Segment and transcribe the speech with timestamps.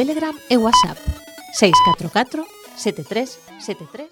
[0.00, 0.98] Telegram e WhatsApp
[1.52, 4.08] 644 73 73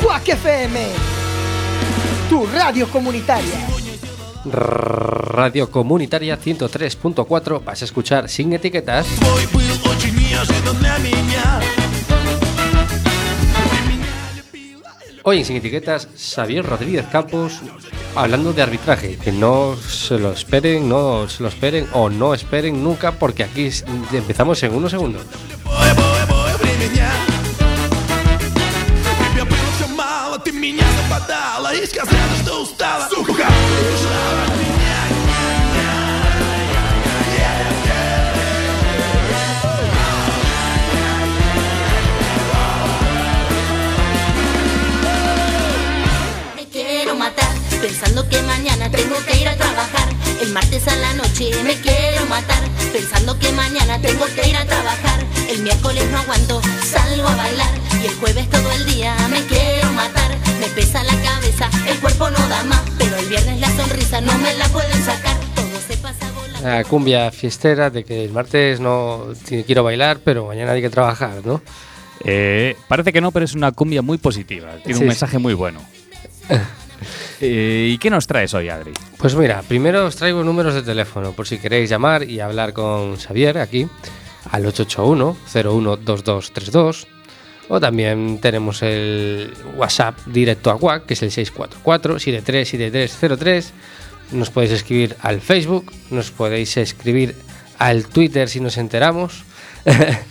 [0.00, 0.76] Quack FM,
[2.30, 3.58] tu radio comunitaria.
[4.46, 9.06] Radio Comunitaria 103.4 vas a escuchar sin etiquetas.
[15.23, 17.59] Hoy en Sin Etiquetas, Xavier Rodríguez Campos
[18.15, 19.17] hablando de arbitraje.
[19.17, 23.65] Que no se lo esperen, no se lo esperen o no esperen nunca porque aquí
[23.67, 25.23] s- empezamos en unos segundos.
[30.43, 33.47] Ты меня западала и сказала, что устала Сука!
[33.49, 34.60] Me
[47.82, 50.08] Pensando que mañana tengo que ir a trabajar.
[50.40, 54.64] El martes a la noche me quiero matar pensando que mañana tengo que ir a
[54.64, 55.24] trabajar.
[55.50, 57.70] El miércoles no aguanto, salgo a bailar
[58.02, 60.30] y el jueves todo el día me quiero matar.
[60.60, 64.32] Me pesa la cabeza, el cuerpo no da más, pero el viernes la sonrisa no
[64.38, 65.36] me la pueden sacar.
[65.54, 66.68] Todo se pasa volando.
[66.68, 69.26] La cumbia fiestera de que el martes no
[69.66, 71.60] quiero bailar, pero mañana hay que trabajar, ¿no?
[72.24, 74.76] Eh, parece que no, pero es una cumbia muy positiva.
[74.84, 75.80] Tiene Sí, un mensaje muy bueno.
[77.44, 78.92] Eh, ¿Y qué nos traes hoy, Adri?
[79.18, 83.16] Pues mira, primero os traigo números de teléfono por si queréis llamar y hablar con
[83.16, 83.88] Xavier aquí
[84.50, 87.06] al 881-012232
[87.68, 93.72] o también tenemos el WhatsApp directo a WAC que es el 644-737303
[94.32, 97.34] nos podéis escribir al Facebook, nos podéis escribir
[97.78, 99.44] al Twitter si nos enteramos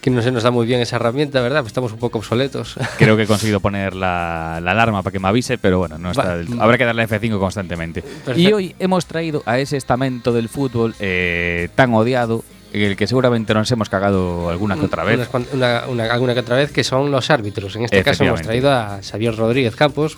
[0.00, 1.60] que no se nos da muy bien esa herramienta, ¿verdad?
[1.60, 2.76] Pues estamos un poco obsoletos.
[2.98, 6.10] Creo que he conseguido poner la, la alarma para que me avise, pero bueno, no
[6.12, 8.02] está del- habrá que darle F5 constantemente.
[8.02, 8.38] Perfecto.
[8.40, 13.06] Y hoy hemos traído a ese estamento del fútbol eh, tan odiado, en el que
[13.06, 15.28] seguramente nos hemos cagado alguna que otra vez.
[15.52, 17.74] Una- una- alguna que otra vez, que son los árbitros.
[17.76, 20.16] En este caso hemos traído a Xavier Rodríguez Campos.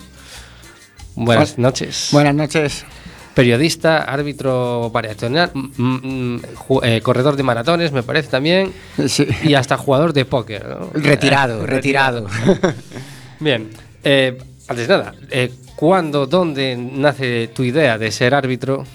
[1.15, 2.09] Buenas noches.
[2.11, 2.85] Buenas noches.
[3.33, 5.51] Periodista, árbitro variacional,
[6.83, 8.73] eh, corredor de maratones, me parece también,
[9.07, 9.25] Sí.
[9.43, 10.65] y hasta jugador de póker.
[10.67, 10.89] ¿no?
[10.93, 12.27] Retirado, Eh, retirado.
[13.39, 13.69] Bien,
[14.03, 14.37] eh,
[14.67, 18.85] antes de nada, eh, ¿cuándo, dónde nace tu idea de ser árbitro?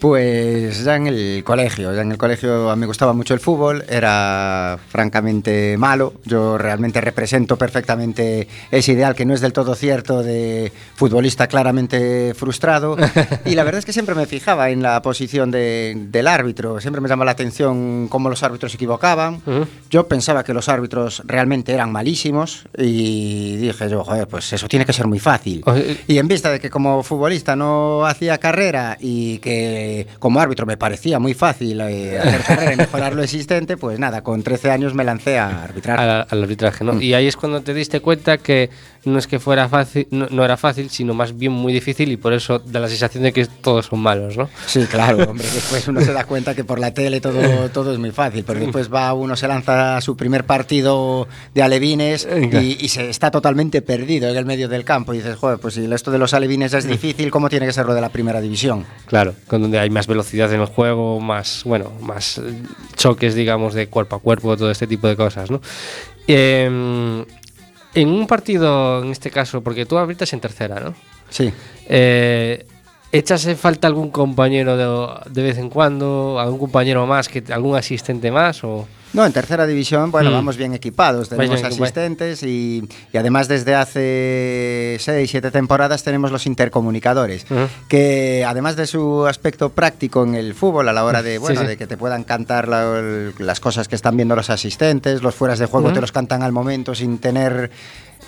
[0.00, 4.78] Pues ya en el colegio, ya en el colegio me gustaba mucho el fútbol, era
[4.88, 10.70] francamente malo, yo realmente represento perfectamente ese ideal que no es del todo cierto de
[10.94, 12.96] futbolista claramente frustrado
[13.44, 17.00] y la verdad es que siempre me fijaba en la posición de- del árbitro, siempre
[17.00, 19.42] me llamaba la atención cómo los árbitros se equivocaban,
[19.90, 24.86] yo pensaba que los árbitros realmente eran malísimos y dije yo, joder, pues eso tiene
[24.86, 25.64] que ser muy fácil.
[26.06, 29.87] Y en vista de que como futbolista no hacía carrera y que
[30.18, 34.22] como árbitro me parecía muy fácil eh, hacer carrera y mejorar lo existente, pues nada,
[34.22, 35.98] con 13 años me lancé a arbitrar.
[36.00, 36.86] al, al arbitraje, Mm.
[36.86, 37.00] ¿no?
[37.00, 38.70] Y ahí es cuando te diste cuenta que
[39.04, 42.16] no es que fuera fácil, no, no era fácil, sino más bien muy difícil y
[42.16, 44.48] por eso da la sensación de que todos son malos, ¿no?
[44.66, 47.98] Sí, claro, hombre, después uno se da cuenta que por la tele todo, todo es
[47.98, 52.84] muy fácil, pero después va uno, se lanza a su primer partido de alevines y,
[52.84, 55.92] y se está totalmente perdido en el medio del campo y dices, joder, pues si
[55.92, 58.84] esto de los alevines es difícil, ¿cómo tiene que ser lo de la primera división?
[59.06, 62.42] Claro, con donde hay más velocidad en el juego, más, bueno, más eh,
[62.96, 65.60] choques, digamos, de cuerpo a cuerpo, todo este tipo de cosas, ¿no?
[66.26, 67.24] Eh,
[67.94, 70.94] En un partido, en este caso, porque tú abritas en tercera, ¿no?
[71.30, 71.52] Sí.
[71.86, 72.66] Eh,
[73.10, 76.38] ¿Échase falta algún compañero de, de, vez en cuando?
[76.38, 77.28] ¿Algún compañero más?
[77.28, 78.62] que ¿Algún asistente más?
[78.64, 78.86] o...?
[79.12, 80.34] No, en tercera división, bueno, Mm.
[80.34, 86.30] vamos bien equipados, tenemos bien asistentes y, y además desde hace seis, siete temporadas tenemos
[86.30, 87.46] los intercomunicadores,
[87.88, 91.66] que además de su aspecto práctico en el fútbol a la hora de, bueno, sí.
[91.66, 95.34] de que te puedan cantar la- el- las cosas que están viendo los asistentes, los
[95.34, 97.70] fueras de juego te los cantan al momento sin tener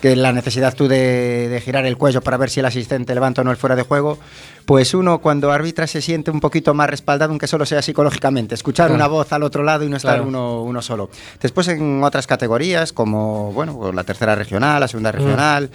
[0.01, 3.41] que la necesidad tú de, de girar el cuello para ver si el asistente levanta
[3.41, 4.17] o no el fuera de juego,
[4.65, 8.87] pues uno cuando arbitra se siente un poquito más respaldado, aunque solo sea psicológicamente, escuchar
[8.87, 8.95] Claro.
[8.95, 10.27] una voz al otro lado y no estar Claro.
[10.27, 11.09] uno, uno solo.
[11.41, 15.69] Después en otras categorías, como bueno, la tercera regional, la segunda regional,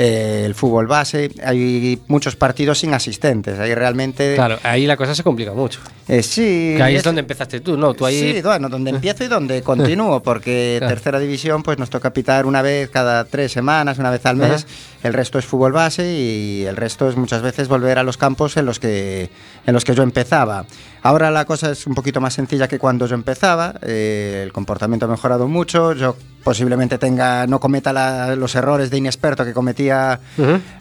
[0.00, 3.58] eh, el fútbol base, hay muchos partidos sin asistentes.
[3.58, 4.36] Ahí realmente...
[4.36, 5.80] Claro, ahí la cosa se complica mucho.
[6.06, 6.74] eh, sí.
[6.76, 7.94] Que ahí es es- donde empezaste tú, ¿no?
[7.94, 8.34] Tú ahí...
[8.34, 10.94] Sí, bueno, donde empiezo y donde continúo, porque Claro.
[10.94, 14.64] tercera división pues nos toca pitar una vez cada tres semanas, una vez al mes.
[14.64, 15.08] Ajá.
[15.08, 18.56] El resto es fútbol base y el resto es muchas veces volver a los campos
[18.56, 19.30] en los que
[19.66, 20.64] en los que yo empezaba.
[21.08, 25.06] Ahora la cosa es un poquito más sencilla que cuando yo empezaba, eh, el comportamiento
[25.06, 26.14] ha mejorado mucho, yo
[26.44, 30.20] posiblemente tenga no cometa la- los errores de inexperto que cometía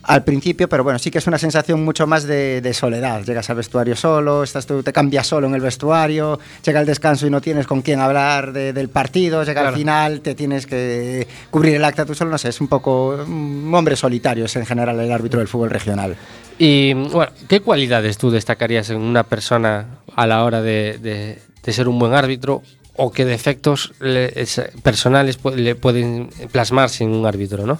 [0.03, 3.23] al principio, pero bueno, sí que es una sensación mucho más de, de soledad.
[3.23, 7.25] Llegas al vestuario solo, estás tú, te cambias solo en el vestuario, llega el descanso
[7.25, 9.69] y no tienes con quién hablar de- del partido, llega Claro.
[9.69, 13.15] al final, te tienes que cubrir el acta tú solo, no sé, es un poco
[13.25, 16.17] un hombre solitario, es en general el árbitro del fútbol regional.
[16.59, 21.99] Y bueno, ¿qué cualidades tú destacarías en una persona a la hora de, ser un
[21.99, 22.63] buen árbitro?
[22.95, 27.77] ¿O qué defectos le- es- personales le pueden plasmarse en un árbitro, no?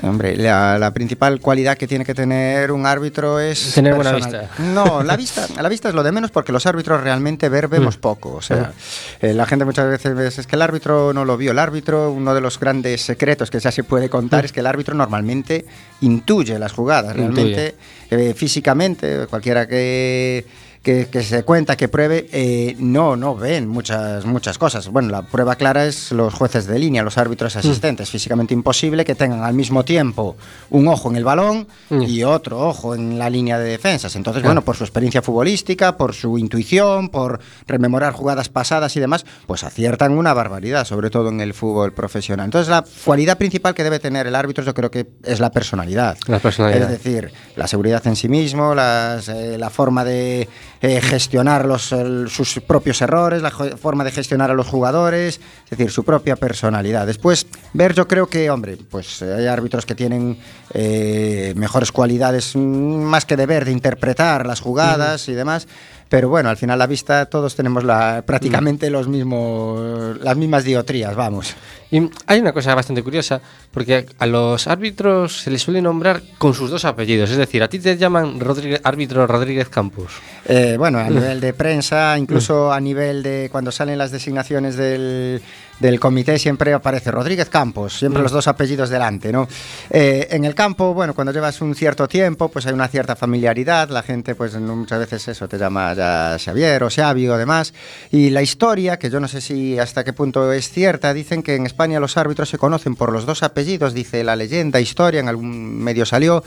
[0.00, 4.40] Hombre, la, la principal cualidad que tiene que tener un árbitro es Tener buena personal.
[4.48, 4.62] vista.
[4.62, 7.98] No, la vista, la vista es lo de menos porque los árbitros realmente ver vemos
[7.98, 8.32] poco.
[8.34, 8.72] O sea,
[9.20, 11.50] eh, la gente muchas veces ve, es que el árbitro no lo vio.
[11.52, 14.66] El árbitro, uno de los grandes secretos que ya se puede contar es que el
[14.66, 15.66] árbitro normalmente
[16.00, 17.14] intuye las jugadas.
[17.14, 17.74] Realmente,
[18.10, 20.46] eh, físicamente, cualquiera que
[20.82, 24.88] que, que se cuenta, que pruebe, eh, no, no ven muchas, muchas cosas.
[24.88, 28.10] Bueno, la prueba clara es los jueces de línea, los árbitros asistentes.
[28.10, 30.36] Físicamente imposible que tengan al mismo tiempo
[30.70, 32.02] un ojo en el balón Mm.
[32.02, 34.16] y otro ojo en la línea de defensas.
[34.16, 39.24] Entonces, bueno, por su experiencia futbolística, por su intuición, por rememorar jugadas pasadas y demás,
[39.46, 42.46] pues aciertan una barbaridad, sobre todo en el fútbol profesional.
[42.46, 46.16] Entonces, la cualidad principal que debe tener el árbitro yo creo que es la personalidad.
[46.26, 46.90] La personalidad.
[46.90, 50.48] Es decir, la seguridad en sí mismo, las, eh, la forma de
[50.82, 55.70] eh, gestionar los, el- sus propios errores, la forma de gestionar a los jugadores, es
[55.70, 57.06] decir, su propia personalidad.
[57.06, 60.38] Después, ver, yo creo que, hombre, pues eh, hay árbitros que tienen
[60.74, 65.68] eh, mejores cualidades, mm, más que de ver, de interpretar las jugadas y demás.
[66.12, 71.16] Pero bueno, al final la vista todos tenemos la, prácticamente los mismos, las mismas diotrías,
[71.16, 71.54] vamos.
[71.90, 76.52] Y hay una cosa bastante curiosa, porque a los árbitros se les suele nombrar con
[76.52, 77.30] sus dos apellidos.
[77.30, 80.12] Es decir, a ti te llaman Rodríguez- árbitro Rodríguez Campos.
[80.44, 85.40] Eh, bueno, a nivel de prensa, incluso a nivel de cuando salen las designaciones del,
[85.82, 89.48] del comité, siempre aparece Rodríguez Campos, siempre los dos apellidos delante, ¿no?
[89.90, 93.90] Eh, en el campo, bueno, cuando llevas un cierto tiempo, pues hay una cierta familiaridad,
[93.90, 97.74] la gente, pues muchas veces eso, te llama ya Xavier o Xavi o demás,
[98.12, 101.56] y la historia, que yo no sé si hasta qué punto es cierta, dicen que
[101.56, 105.28] en España los árbitros se conocen por los dos apellidos, dice la leyenda, historia, en
[105.28, 106.44] algún medio salió,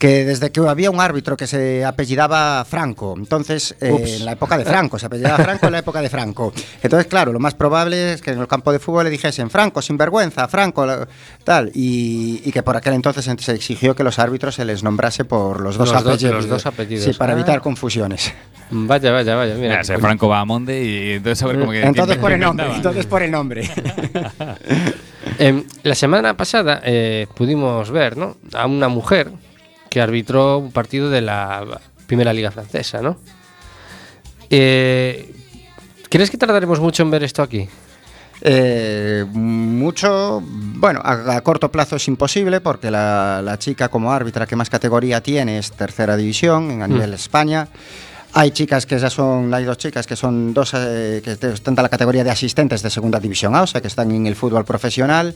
[0.00, 4.56] que desde que había un árbitro que se apellidaba Franco, entonces eh, en la época
[4.56, 6.54] de Franco, se apellidaba Franco en la época de Franco.
[6.82, 9.82] Entonces, claro, lo más probable es que en el campo de fútbol le dijesen Franco,
[9.82, 11.06] sinvergüenza, Franco, la-
[11.44, 15.26] tal, y, y que por aquel entonces se exigió que los árbitros se les nombrase
[15.26, 16.34] por los dos Los dos- apellidos.
[16.36, 17.04] los dos apellidos.
[17.04, 17.36] Sí, para Ah.
[17.36, 18.32] evitar confusiones.
[18.70, 19.54] Vaya, vaya, vaya.
[19.56, 21.82] Mira, Mira, ese Franco va a Monde y entonces a ver cómo que.
[21.82, 23.68] Entonces por el nombre, entonces por el nombre.
[25.38, 28.36] Em, la semana pasada eh, pudimos ver ¿no?
[28.54, 29.30] a una mujer
[29.90, 33.18] que arbitró un partido de la Primera Liga Francesa, ¿no?
[34.48, 35.32] Eh,
[36.08, 37.68] ¿Crees que tardaremos mucho en ver esto aquí?
[38.42, 44.46] Eh, mucho, bueno, a, a corto plazo es imposible porque la, la chica como árbitra
[44.46, 47.68] que más categoría tiene es tercera división en- a nivel España.
[48.32, 51.82] Hay chicas que ya son, hay dos chicas que son dos eh, que están en
[51.82, 54.64] la categoría de asistentes de segunda división A, o sea que están en el fútbol
[54.64, 55.34] profesional.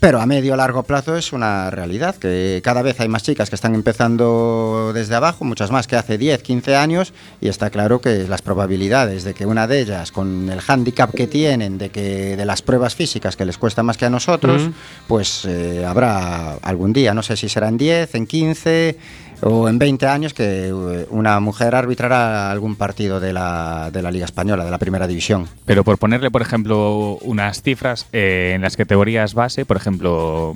[0.00, 3.56] Pero a medio largo plazo es una realidad, que cada vez hay más chicas que
[3.56, 8.28] están empezando desde abajo, muchas más que hace 10, 15 años, y está claro que
[8.28, 12.44] las probabilidades de que una de ellas, con el hándicap que tienen, de que de
[12.44, 14.70] las pruebas físicas que les cuesta más que a nosotros,
[15.08, 18.98] pues eh, habrá algún día, no sé si será en 10, en 15
[19.42, 24.10] o en 20 años que eh, una mujer arbitrará algún partido de la, de la
[24.10, 25.48] Liga Española, de la Primera División.
[25.64, 30.54] Pero por ponerle, por ejemplo, unas cifras eh, en las categorías base, por ejemplo,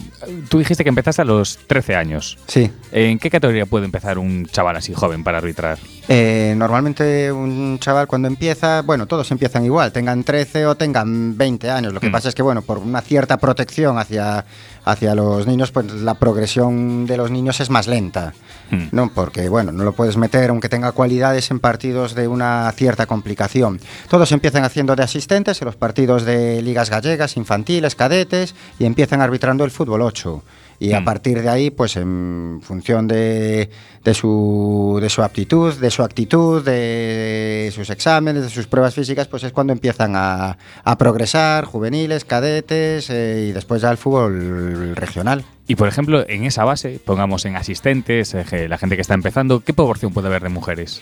[0.49, 2.39] tú dijiste que empezaste a los 13 años.
[2.47, 2.71] Sí.
[2.93, 5.79] ¿En qué categoría puede empezar un chaval así joven para arbitrar?
[6.09, 11.71] Eh, normalmente un chaval cuando empieza, bueno, todos empiezan igual, tengan 13 o tengan 20
[11.71, 11.93] años.
[11.93, 12.13] Lo que Mm.
[12.13, 14.45] pasa es que, bueno, por una cierta protección hacia,
[14.85, 18.35] hacia los niños, pues la progresión de los niños es más lenta.
[18.71, 18.85] Mm.
[18.91, 19.11] ¿no?
[19.15, 23.81] Porque, bueno, no lo puedes meter, aunque tenga cualidades, en partidos de una cierta complicación.
[24.09, 29.21] Todos empiezan haciendo de asistentes en los partidos de ligas gallegas, infantiles, cadetes, y empiezan
[29.21, 30.43] arbitrando el fútbol 8.
[30.81, 31.05] Y a Mm.
[31.05, 33.71] partir de ahí, pues en función de,
[34.05, 39.29] de su, de su aptitud, de su actitud, de sus exámenes, de sus pruebas físicas,
[39.29, 44.97] pues es cuando empiezan a, a progresar, juveniles, cadetes eh, y después ya el fútbol
[44.97, 45.45] regional.
[45.69, 49.61] Y por ejemplo, en esa base, pongamos en asistentes, eh, la gente que está empezando,
[49.61, 51.01] ¿qué proporción puede haber de mujeres?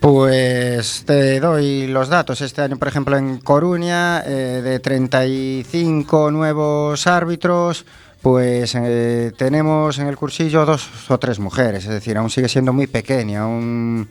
[0.00, 2.40] Pues te doy los datos.
[2.40, 7.84] Este año, por ejemplo, en Coruña, eh, de 35 nuevos árbitros,
[8.22, 12.72] pues eh, tenemos en el cursillo dos o tres mujeres, es decir, aún sigue siendo
[12.72, 14.08] muy pequeña, un,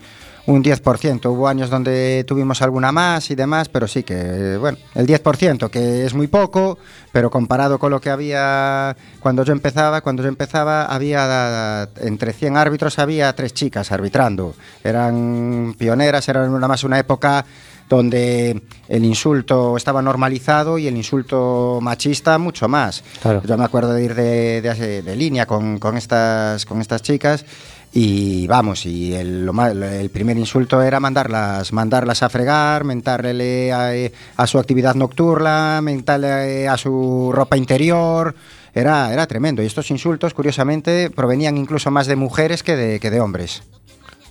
[0.48, 1.26] un 10%.
[1.30, 6.06] Hubo años donde tuvimos alguna más y demás, pero sí que, bueno, el 10%, que
[6.06, 6.80] es muy poco,
[7.12, 12.58] pero comparado con lo que había cuando yo empezaba, cuando yo empezaba había entre 100
[12.58, 14.56] árbitros había tres chicas arbitrando.
[14.84, 17.46] Eran pioneras, eran nada más una época
[17.89, 23.03] donde el insulto estaba normalizado y el insulto machista mucho más.
[23.22, 23.41] Claro.
[23.46, 27.46] Yo me acuerdo de ir de, de- de línea con, con estas, con estas chicas
[27.94, 29.50] y vamos, y el,
[29.82, 33.91] el primer insulto era mandarlas, mandarlas a fregar, mentarle a,
[34.36, 38.36] a su actividad nocturna, mentarle a su ropa interior.
[38.75, 39.63] Era, era tremendo.
[39.63, 43.63] Y estos insultos, curiosamente, provenían incluso más de mujeres que de, que de hombres.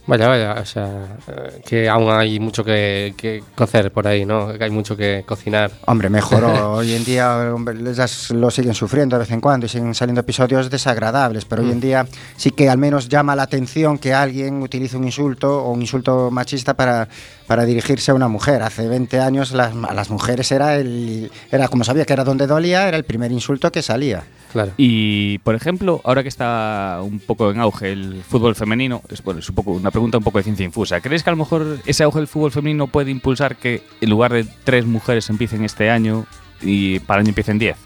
[0.08, 4.56] Vaya, vaya, o sea, eh, que aún hay mucho que, que cocer por ahí, ¿no?
[4.56, 5.72] Que hay mucho que cocinar.
[5.86, 6.74] Hombre, mejoró.
[6.76, 10.20] Hoy en día hombre, ellas lo siguen sufriendo de vez en cuando y siguen saliendo
[10.20, 14.62] episodios desagradables, pero hoy en día sí que al menos llama la atención que alguien
[14.62, 17.08] utilice un insulto o un insulto machista para,
[17.46, 18.62] para dirigirse a una mujer.
[18.62, 22.46] Hace 20 años las, a las mujeres era, el, era como sabía que era donde
[22.46, 24.24] dolía, era el primer insulto que salía.
[24.52, 24.72] Claro.
[24.76, 29.40] Y, por ejemplo, ahora que está un poco en auge el fútbol femenino, es, bueno,
[29.40, 31.00] es un poco, una pregunta un poco de ciencia infusa.
[31.00, 34.32] ¿Crees que a lo mejor ese auge del fútbol femenino puede impulsar que en lugar
[34.32, 36.26] de tres mujeres empiecen este año
[36.62, 37.76] y para el año empiecen diez?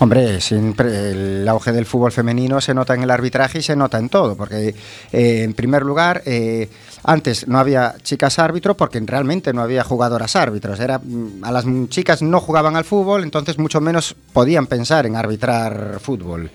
[0.00, 3.98] Hombre, siempre el auge del fútbol femenino se nota en el arbitraje y se nota
[3.98, 4.74] en todo, porque
[5.12, 6.70] eh, en primer lugar, eh,
[7.02, 10.80] antes no había chicas árbitro porque realmente no había jugadoras árbitros.
[10.80, 15.16] Era, mm, a las chicas no jugaban al fútbol, entonces mucho menos podían pensar en
[15.16, 16.50] arbitrar fútbol.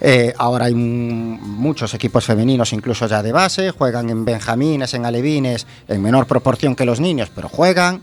[0.00, 5.66] Eh, ahora hay muchos equipos femeninos, incluso ya de base, juegan en benjamines, en alevines,
[5.88, 8.02] en menor proporción que los niños, pero juegan.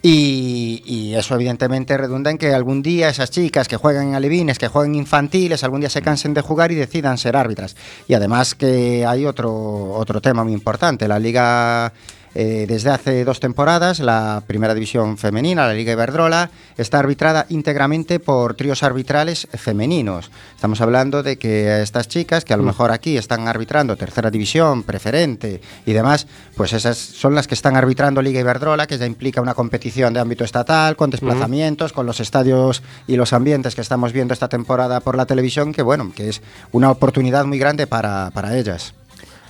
[0.00, 4.68] Y, eso evidentemente redunda en que algún día esas chicas que juegan en alevines, que
[4.68, 7.74] juegan infantiles, algún día se cansen de jugar y decidan ser árbitras.
[8.06, 11.08] Y además que hay otro, otro tema muy importante.
[11.08, 11.92] La liga,
[12.34, 18.20] eh, desde hace dos temporadas, la primera división femenina, la Liga Iberdrola, está arbitrada íntegramente
[18.20, 20.30] por tríos arbitrales femeninos.
[20.54, 24.82] Estamos hablando de que estas chicas, que a lo mejor aquí están arbitrando tercera división,
[24.82, 29.40] preferente y demás, pues esas son las que están arbitrando Liga Iberdrola, que ya implica
[29.40, 34.12] una competición de ámbito estatal, con desplazamientos, con los estadios y los ambientes que estamos
[34.12, 36.42] viendo esta temporada por la televisión, que bueno, que es
[36.72, 38.94] una oportunidad muy grande para, para ellas.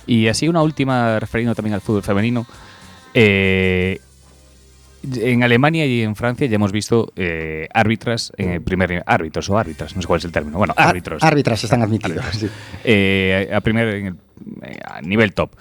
[0.07, 2.47] Y así una última referiendo también al fútbol femenino.
[3.13, 3.99] Eh,
[5.15, 9.49] en Alemania y en Francia ya hemos visto eh, árbitras en el primer nivel- árbitros
[9.49, 10.57] o árbitras, no sé cuál es el término.
[10.57, 11.23] Bueno, Ar- árbitros.
[11.23, 12.23] árbitras están admitidos.
[12.25, 12.51] Árbitros.
[12.83, 14.15] Eh, a primer en el-
[14.63, 15.51] eh, a nivel top.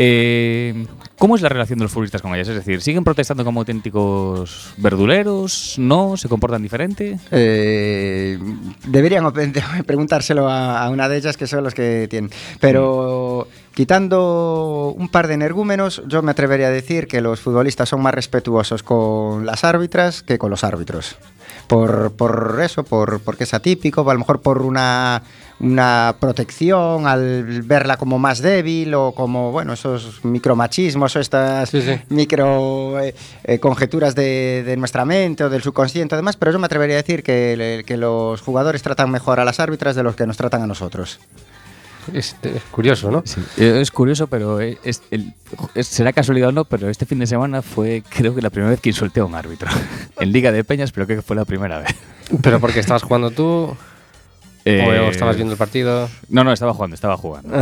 [0.00, 0.86] Eh,
[1.18, 2.46] ¿Cómo es la relación de los futbolistas con ellas?
[2.48, 5.74] Es decir, ¿siguen protestando como auténticos verduleros?
[5.78, 6.16] ¿No?
[6.16, 7.18] ¿Se comportan diferente?
[7.32, 8.38] Eh,
[8.86, 9.30] deberían
[9.86, 12.30] preguntárselo a, a una de ellas, que son los que tienen.
[12.60, 13.48] Pero
[13.78, 18.12] quitando un par de energúmenos, yo me atrevería a decir que los futbolistas son más
[18.12, 21.14] respetuosos con las árbitras que con los árbitros.
[21.68, 25.22] Por, por eso, por, porque es atípico, a lo mejor por una,
[25.60, 31.80] una protección al verla como más débil o como, bueno, esos micromachismos o estas Sí,
[31.80, 32.00] sí.
[32.08, 36.66] micro eh, eh, conjeturas de, de nuestra mente o del subconsciente además, pero yo me
[36.66, 40.26] atrevería a decir que, que los jugadores tratan mejor a las árbitras de los que
[40.26, 41.20] nos tratan a nosotros.
[42.14, 43.22] Es, es curioso, ¿no?
[43.56, 45.34] Eh, Es curioso, pero es, el-
[45.82, 48.80] será casualidad o no, pero este fin de semana fue creo que la primera vez
[48.80, 49.68] que insulté a un árbitro.
[50.20, 51.94] en Liga de Peñas, pero creo que fue la primera vez.
[52.42, 53.74] Pero porque estabas jugando tú
[54.64, 56.10] Eh, o estabas viendo el partido.
[56.28, 57.48] No, no, estaba jugando, estaba jugando.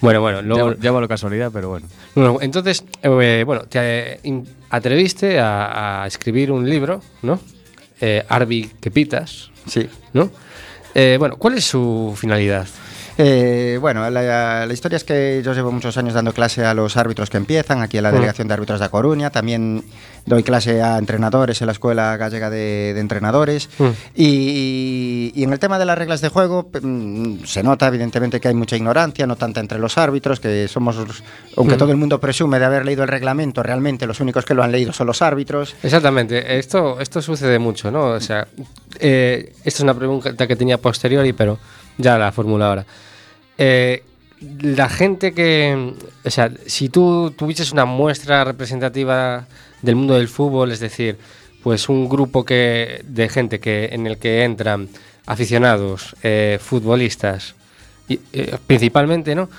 [0.00, 0.74] Bueno, bueno, luego.
[1.00, 1.86] La casualidad, pero bueno.
[2.14, 3.78] Bueno, entonces, eh, bueno, te
[4.22, 7.40] eh, atreviste a, a escribir un libro, ¿no?
[8.00, 9.88] Eh, Arbi que pitas, Sí.
[10.12, 10.30] ¿no?
[10.94, 12.66] Eh, bueno, ¿cuál es su finalidad?
[13.20, 16.96] Eh, bueno, la, la historia es que yo llevo muchos años dando clase a los
[16.96, 18.14] árbitros que empiezan aquí en la Mm.
[18.14, 19.30] Delegación de Árbitros de A Coruña.
[19.30, 19.82] También
[20.24, 23.68] doy clase a entrenadores en la Escuela Gallega de, de Entrenadores.
[23.78, 23.86] Mm.
[24.14, 28.48] Y, y en el tema de las reglas de juego mm, se nota evidentemente que
[28.48, 30.96] hay mucha ignorancia, no tanta entre los árbitros, que somos,
[31.56, 31.78] aunque Mm.
[31.78, 34.70] todo el mundo presume de haber leído el reglamento, realmente los únicos que lo han
[34.70, 35.74] leído son los árbitros.
[35.82, 38.06] Exactamente, esto, esto sucede mucho, ¿no?
[38.10, 38.46] O sea,
[39.00, 41.58] eh, esto es una pregunta que tenía posteriori, pero
[41.96, 42.84] ya la formulo ahora.
[43.58, 44.04] Eh,
[44.60, 49.46] la gente que, o sea, si tú tuvieses una muestra representativa
[49.82, 51.18] del mundo del fútbol, es decir,
[51.62, 54.88] pues un grupo que, de gente que, en el que entran
[55.26, 57.56] aficionados, eh, futbolistas,
[58.08, 59.50] y, eh, principalmente, ¿no?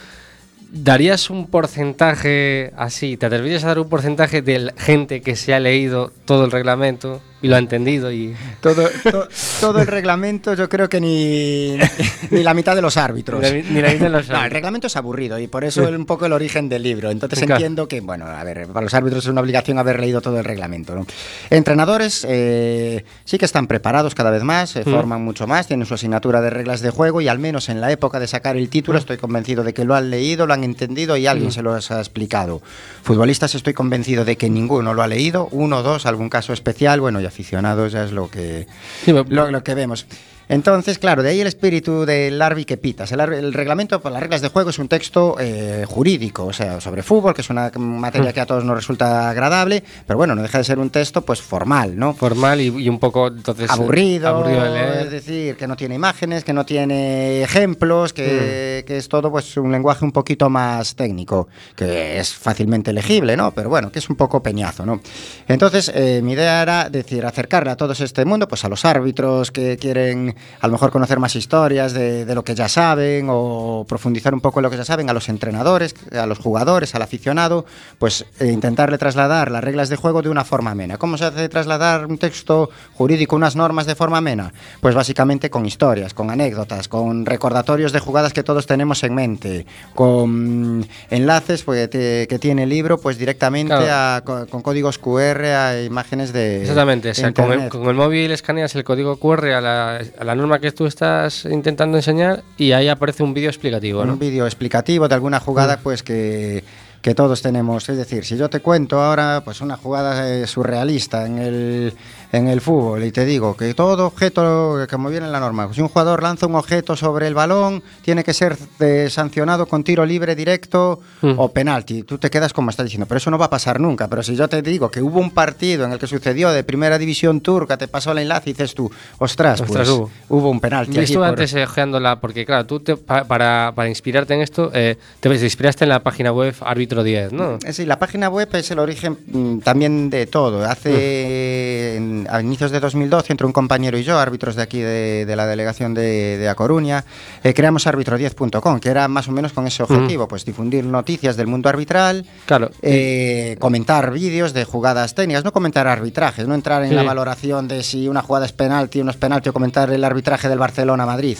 [0.72, 3.18] ¿Darías un porcentaje así?
[3.18, 7.22] ¿Te atreverías a dar un porcentaje de gente que se ha leído todo el reglamento
[7.42, 9.28] y lo ha entendido y Todo, to-
[9.62, 11.76] todo el reglamento, yo creo que ni,
[12.30, 13.42] ni la mitad de los árbitros.
[13.42, 14.54] Ni la- ni la mitad de los No, el árbitros.
[14.54, 17.10] reglamento es aburrido y por eso es un poco el origen del libro.
[17.10, 17.56] Entonces Claro.
[17.56, 20.44] entiendo que, bueno, a ver, para los árbitros es una obligación haber leído todo el
[20.46, 20.94] reglamento.
[20.94, 21.08] ¿no?
[21.50, 24.94] Entrenadores eh, sí que están preparados cada vez más, se Mm.
[24.94, 27.92] forman mucho más, tienen su asignatura de reglas de juego y al menos en la
[27.92, 29.02] época de sacar el título Mm.
[29.02, 31.80] estoy convencido de que lo han leído, lo han entendido y alguien se lo ha
[31.80, 32.62] explicado.
[33.02, 37.00] Futbolistas estoy convencido de que ninguno lo ha leído, uno o dos, algún caso especial,
[37.00, 38.68] bueno, y aficionados ya es lo que,
[39.06, 40.06] Sí, me- lo, lo que vemos.
[40.50, 43.12] Entonces, claro, de ahí el espíritu del Arbi que pitas.
[43.12, 46.82] El, el reglamento para las reglas de juego es un texto eh, jurídico, o sea,
[46.82, 50.41] sobre fútbol, que es una materia que a todos nos resulta agradable, pero bueno, no
[50.41, 52.15] deja de ser un texto pues formal, ¿no?
[52.15, 55.06] formal y, y un poco entonces aburrido, aburrido de leer.
[55.06, 59.56] es decir, que no tiene imágenes, que no tiene ejemplos, que, que es todo pues
[59.58, 63.51] un lenguaje un poquito más técnico, que es fácilmente legible, ¿no?
[63.51, 65.00] Pero bueno, que es un poco peñazo, ¿no?
[65.48, 69.51] Entonces, eh, mi idea era decir, acercarle a todos este mundo, pues a los árbitros
[69.51, 73.86] que quieren a lo mejor conocer más historias de, de lo que ya saben o
[73.88, 77.01] profundizar un poco en lo que ya saben, a los entrenadores, a los jugadores, al
[77.01, 77.65] aficionado,
[77.98, 80.98] pues eh, intentarle trasladar las reglas de juego de una forma amena.
[80.98, 84.53] ¿Cómo se hace trasladar un texto jurídico, unas normas de forma amena?
[84.81, 89.65] Pues básicamente con historias, con anécdotas, con recordatorios de jugadas que todos tenemos en mente,
[89.96, 93.86] con enlaces pues, que, que tiene el libro pues directamente Claro.
[94.17, 97.72] a- con, con códigos QR a imágenes de Exactamente, o sea, con el, internet.
[97.72, 101.46] con el móvil escaneas el código QR a la, a la norma que tú estás
[101.46, 104.14] intentando enseñar y ahí aparece un vídeo explicativo, ¿no?
[104.14, 105.80] un vídeo explicativo de alguna jugada Mm.
[105.84, 106.64] pues que,
[107.02, 107.88] que todos tenemos.
[107.90, 111.94] Es decir, si yo te cuento ahora pues una jugada eh, surrealista en el,
[112.32, 115.82] en el fútbol y te digo que todo objeto, como viene en la norma, si
[115.82, 120.06] un jugador lanza un objeto sobre el balón, tiene que ser eh, sancionado con tiro
[120.06, 121.34] libre directo Mm.
[121.38, 122.04] o penalti.
[122.04, 124.08] Tú te quedas como estás diciendo, pero eso no va a pasar nunca.
[124.08, 126.98] Pero si yo te digo que hubo un partido en el que sucedió de primera
[126.98, 130.10] división turca, te pasó el enlace y dices tú, ostras, Ostras, pues hubo.
[130.30, 130.50] hubo.
[130.50, 130.94] un penalti.
[130.94, 134.42] Yo estuve por- antes eh, ojeándola porque, claro, tú te- pa- para, para inspirarte en
[134.42, 137.58] esto, eh, te te inspiraste en la página web Árbitro 10, ¿no?
[137.72, 140.64] Sí, la página web es el origen mm, también de todo.
[140.64, 145.26] Hace en- a inicios de 2012, entre un compañero y yo, árbitros de aquí de,
[145.26, 147.06] de la delegación de, de A Coruña,
[147.44, 151.48] eh, creamos arbitro10.com, que era más o menos con ese objetivo, pues difundir noticias del
[151.48, 152.72] mundo arbitral, Claro.
[152.82, 156.96] eh, comentar vídeos de jugadas técnicas, no comentar arbitrajes, no entrar en Sí.
[156.96, 160.04] la valoración de si una jugada es penalti o no es penalti o comentar el
[160.04, 161.38] arbitraje del Barcelona-Madrid,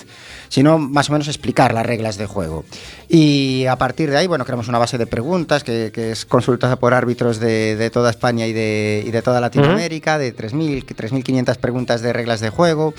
[0.50, 2.66] sino más o menos explicar las reglas de juego.
[3.08, 6.78] Y a partir de ahí, bueno, creamos una base de preguntas que, que es consultada
[6.78, 11.58] por árbitros de, de toda España y de, y de toda Latinoamérica, de 3.000, 3.500
[11.58, 12.94] preguntas de reglas de juego.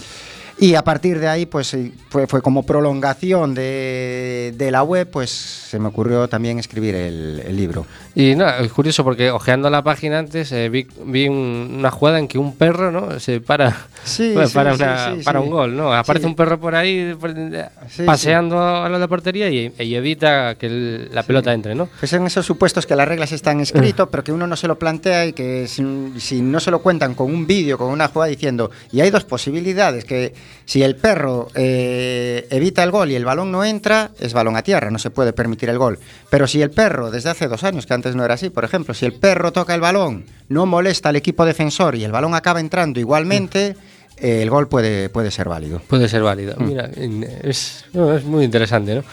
[0.62, 5.09] Y a partir de ahí, pues eh, fue, fue como prolongación de, de la web,
[5.11, 7.87] pues se me ocurrió también escribir el, el libro.
[8.14, 12.18] Y no, es curioso porque ojeando la página antes eh, vi, vi un- una jugada
[12.18, 13.18] en que un perro ¿no?
[13.20, 15.94] se para, Sí, bueno, sí, para, una- sí, para un gol, ¿no?
[15.94, 17.64] Aparece un perro por ahí eh,
[18.05, 21.88] paseando a la portería y, y evita que el- la pelota entre, ¿no?
[21.99, 24.79] Pues son esos supuestos que las reglas están escritos, pero que uno no se lo
[24.79, 25.83] plantea y que si,
[26.18, 29.25] si no se lo cuentan con un vídeo, con una jugada diciendo, y hay dos
[29.25, 34.32] posibilidades, que si el perro eh, evita el gol y el balón no entra, es
[34.32, 35.98] balón a tierra, no se puede permitir el gol.
[36.30, 38.94] Pero si el perro, desde hace dos años, que antes no era así, por ejemplo,
[38.94, 42.60] si el perro toca el balón, no molesta al equipo defensor y el balón acaba
[42.60, 43.76] entrando igualmente,
[44.16, 45.80] eh, el gol puede, puede ser válido.
[45.88, 46.54] Puede ser válido.
[46.58, 49.04] Mira, en- es, no, es muy interesante, ¿no?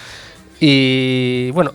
[0.59, 1.73] Y bueno,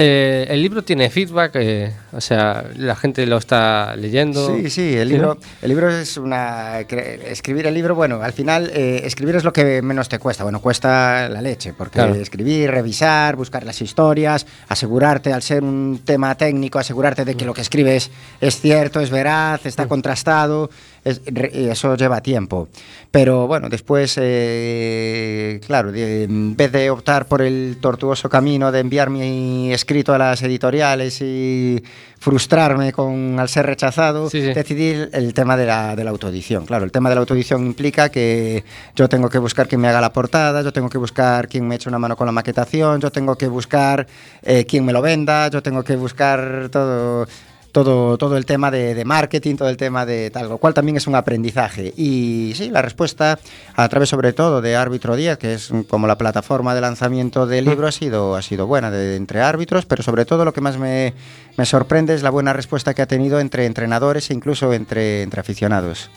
[0.00, 4.54] eh, el libro tiene feedback, eh, o sea, la gente lo está leyendo.
[4.56, 6.78] Sí, sí, el ¿Sí, libro, el libro es una...
[6.80, 10.44] Escribir el libro, bueno, al final eh, escribir es lo que menos te cuesta.
[10.44, 12.14] Bueno, cuesta la leche, porque Claro.
[12.14, 17.52] escribir, revisar, buscar las historias, asegurarte, al ser un tema técnico, asegurarte de que lo
[17.52, 20.70] que escribes es cierto, es veraz, está contrastado,
[21.08, 21.20] es-
[21.52, 22.68] eso lleva tiempo.
[23.10, 28.80] Pero bueno, después, eh, claro, de- en vez de optar por el tortuoso camino de
[28.80, 31.82] enviar mi escrito a las editoriales y
[32.20, 34.52] frustrarme con al ser rechazado, Sí, sí.
[34.52, 36.66] decidí el, tema de la, de la autoedición.
[36.66, 38.64] Claro, el tema de la autoedición implica que
[38.96, 41.76] yo tengo que buscar quién me haga la portada, yo tengo que buscar quién me
[41.76, 44.06] eche una mano con la maquetación, yo tengo que buscar
[44.42, 47.26] eh, quién me lo venda, yo tengo que buscar todo
[47.72, 50.96] todo, todo el tema de, de marketing, todo el tema de tal, lo cual también
[50.96, 51.92] es un aprendizaje.
[51.96, 53.38] Y sí, la respuesta
[53.74, 57.64] a través sobre todo de Árbitro 10, que es como la plataforma de lanzamiento del
[57.66, 60.78] libro, ha sido, ha sido buena de, entre árbitros, pero sobre todo lo que más
[60.78, 61.14] me,
[61.56, 65.40] me sorprende es la buena respuesta que ha tenido entre entrenadores e incluso entre, entre
[65.40, 66.10] aficionados.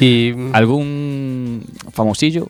[0.00, 2.48] Y ¿Algún famosillo?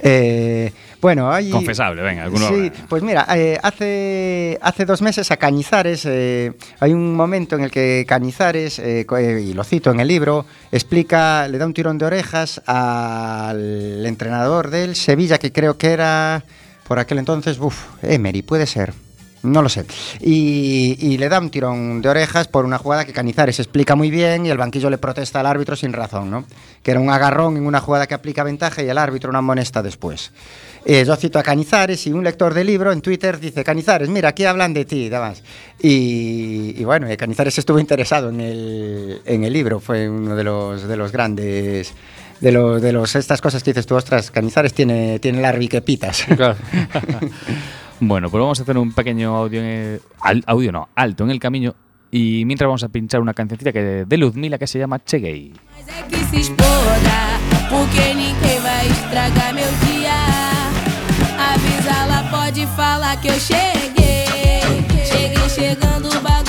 [0.00, 1.50] Eh, Bueno, hay...
[1.50, 2.48] Confesable, venga, alguno.
[2.48, 7.64] Sí, pues mira, eh, hace, hace dos meses a Cañizares eh, hay un momento en
[7.64, 11.74] el que Cañizares, eh, eh, y lo cito en el libro, explica, le da un
[11.74, 16.44] tirón de orejas al entrenador del Sevilla, que creo que era
[16.86, 18.94] por aquel entonces, uff, Emery, puede ser.
[19.42, 19.84] No lo sé.
[20.20, 24.10] Y, y le da un tirón de orejas por una jugada que Cañizares explica muy
[24.10, 26.44] bien y el banquillo le protesta al árbitro sin razón, ¿no?
[26.82, 29.82] Que era un agarrón en una jugada que aplica ventaja y el árbitro una amonesta
[29.82, 30.30] después.
[30.84, 34.28] Eh, yo cito a Cañizares y un lector de libro en Twitter dice, Cañizares, mira,
[34.28, 35.42] aquí hablan de ti, demás.
[35.80, 40.44] Y, y bueno, eh, Cañizares estuvo interesado en el, en el libro, fue uno de
[40.44, 41.92] los, de los grandes...
[42.40, 45.68] De los, de los, estas cosas que dices tú, ostras, Cañizares tiene, tiene el arbi
[45.68, 46.24] que pitas.
[46.36, 46.56] Claro.
[48.04, 51.30] Bueno, pues vamos a hacer un pequeño audio, en el- al- audio no, alto en
[51.30, 51.72] el camino.
[52.10, 55.52] Y mientras vamos a pinchar una cancioncita que de Luzmila que se llama Che Gay.
[66.10, 66.41] Cheguei.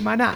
[0.00, 0.34] Semanal.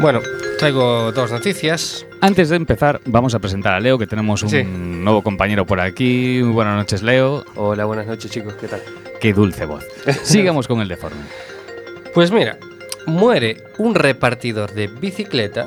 [0.00, 0.20] Bueno,
[0.60, 2.06] traigo dos noticias.
[2.20, 4.62] Antes de empezar, vamos a presentar a Leo, que tenemos un Sí.
[4.62, 6.38] nuevo compañero por aquí.
[6.44, 7.44] Muy buenas noches, Leo.
[7.56, 8.54] Hola, buenas noches, chicos.
[8.60, 8.80] ¿Qué tal?
[9.20, 9.84] Qué dulce voz.
[10.22, 11.20] Sigamos con el deforme.
[12.14, 12.58] Pues mira,
[13.06, 15.66] muere un repartidor de bicicleta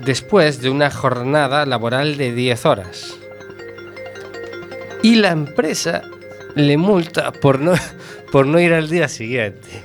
[0.00, 3.16] después de una jornada laboral de 10 horas.
[5.02, 6.02] Y la empresa
[6.54, 7.72] le multa por no,
[8.32, 9.82] por no ir al día siguiente.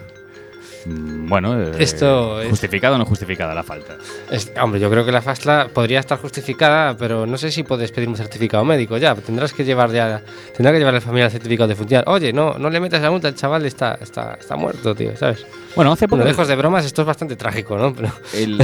[0.85, 3.95] Mm, Bueno, eh, Esto es- justificado o no justificada la falta.
[4.29, 7.91] Es- hombre, yo creo que la FASTLA podría estar justificada, pero no sé si puedes
[7.91, 9.15] pedir un certificado médico ya.
[9.15, 10.21] Tendrás que llevar ya,
[10.55, 12.05] tendrá que llevar la familia el certificado de funcionar.
[12.07, 15.45] Oye, no, no le metas la multa, el chaval está, está, está muerto, tío, ¿sabes?
[15.75, 17.93] Bueno, hace poco Bueno, lejos de bromas, esto es bastante trágico, ¿no?
[17.93, 18.61] Pero, el,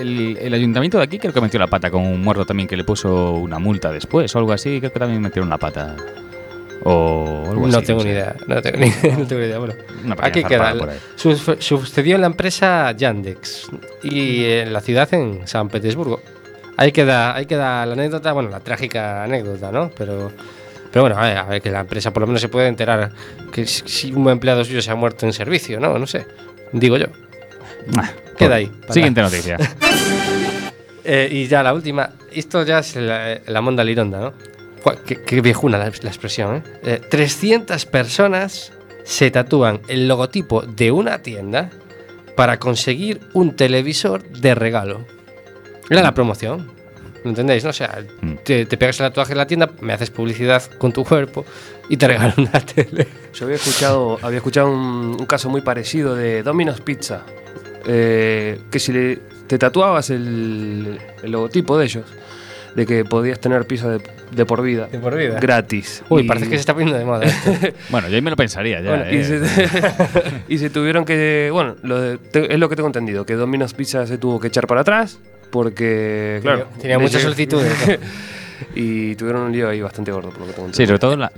[0.00, 2.76] el- el ayuntamiento de aquí creo que metió la pata con un muerto también que
[2.76, 4.78] le puso una multa después o algo así.
[4.80, 5.96] Creo que también metieron la pata.
[6.84, 8.06] O algo no así, tengo sé.
[8.08, 9.58] ni idea, no tengo ni, no tengo ni idea.
[9.58, 9.74] Bueno,
[10.20, 10.74] aquí queda.
[11.16, 13.68] Sucedió en la empresa Yandex
[14.02, 16.20] y en la ciudad en San Petersburgo.
[16.76, 19.90] Ahí queda, ahí queda la anécdota, bueno, la trágica anécdota, ¿no?
[19.98, 20.32] Pero,
[20.90, 23.10] pero bueno, a ver, a ver, que la empresa por lo menos se puede enterar
[23.52, 25.98] que si un empleado suyo se ha muerto en servicio, ¿no?
[25.98, 26.26] No sé,
[26.72, 27.06] digo yo.
[27.98, 28.54] Ah, Queda bueno.
[28.54, 29.58] ahí, para- Siguiente noticia.
[31.02, 34.32] Eh, y ya la última, esto ya es la, la monda lironda, ¿no?
[35.06, 36.62] Qué, qué viejuna la, la expresión, ¿eh?
[36.82, 38.72] Eh, 300 personas
[39.04, 41.70] se tatúan el logotipo de una tienda
[42.36, 45.04] para conseguir un televisor de regalo.
[45.90, 46.70] Era la promoción.
[47.24, 47.64] ¿Lo entendéis?
[47.64, 47.70] No?
[47.70, 48.34] O sea, Mm.
[48.44, 51.44] te, te pegas el tatuaje en la tienda, me haces publicidad con tu cuerpo
[51.90, 53.06] y te regalo una tele.
[53.34, 57.22] Yo había escuchado, había escuchado un, un caso muy parecido de Domino's Pizza.
[57.86, 62.04] eh, que si le- te tatuabas el, el logotipo de ellos,
[62.74, 64.86] de que podías tener pizza de, de por vida.
[64.86, 65.38] De por vida.
[65.40, 66.02] Gratis.
[66.08, 67.24] Uy, Y- parece que se está poniendo de moda.
[67.24, 67.50] esto.
[67.90, 68.90] Bueno, yo ahí me lo pensaría ya.
[68.90, 69.24] Bueno, y, eh.
[69.24, 69.40] se,
[70.48, 71.50] y se tuvieron que.
[71.52, 74.48] Bueno, lo de- te- es lo que tengo entendido, que Domino's Pizza se tuvo que
[74.48, 75.18] echar para atrás
[75.50, 76.68] porque, claro.
[76.80, 77.72] Tenía le muchas solicitudes.
[78.74, 81.30] y tuvieron un lío ahí bastante gordo, por lo que tengo Sí, sobre todo la,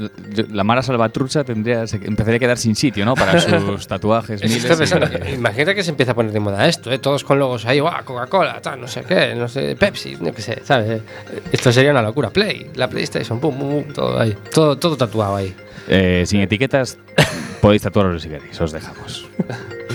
[0.51, 3.15] la- Mara Salvatrucha tendría, se empezaría a quedar sin sitio, ¿no?
[3.15, 4.43] Para sus tatuajes.
[4.43, 4.93] Es que miles
[5.31, 6.99] y- imagínate que se empieza a poner de moda esto, ¿eh?
[6.99, 8.05] todos con logos ahí, ¡guau!
[8.05, 11.01] Coca-Cola, tal, no sé qué, no sé, Pepsi, no qué sé, ¿sabes?
[11.53, 12.31] Esto sería una locura.
[12.31, 15.55] Play, la PlayStation, pum, pum, pum, todo ahí, todo, todo tatuado ahí.
[15.89, 16.97] Eh, sin etiquetas,
[17.61, 19.27] podéis tatuarlo si queréis, os dejamos.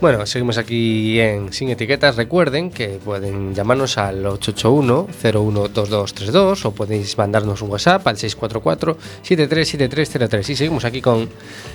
[0.00, 2.14] Bueno, seguimos aquí en Sin Etiquetas.
[2.14, 10.50] Recuerden que pueden llamarnos al 881-012232 o podéis mandarnos un WhatsApp al 644-737303.
[10.50, 11.28] Y seguimos aquí con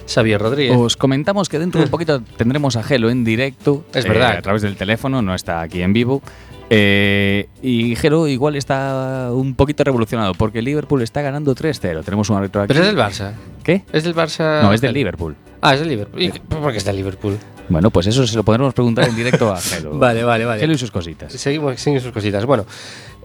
[0.08, 0.78] Xavier Rodríguez.
[0.78, 3.84] Os comentamos que dentro de un poquito tendremos a Gelo en directo.
[3.94, 4.38] Es eh, verdad.
[4.38, 6.22] a través del teléfono, no está aquí en vivo.
[6.70, 12.06] Eh, y Gelo igual está un poquito revolucionado porque Liverpool está ganando 3-0.
[12.06, 12.70] Tenemos un árbitro aquí.
[12.70, 13.34] Pero es del Barça.
[13.66, 13.84] ¿Qué?
[13.92, 14.62] ¿Es del Barça?
[14.62, 15.36] No, es del Liverpool.
[15.66, 16.22] Ah, es del Liverpool.
[16.22, 17.38] ¿Y por qué es del Liverpool?
[17.70, 19.92] Bueno, pues eso se lo podremos preguntar en directo a Gelo.
[19.98, 20.60] Vale, vale, vale.
[20.60, 21.32] Gelo y sus cositas.
[21.32, 22.46] Seguimos sin sus cositas.
[22.46, 22.66] Bueno,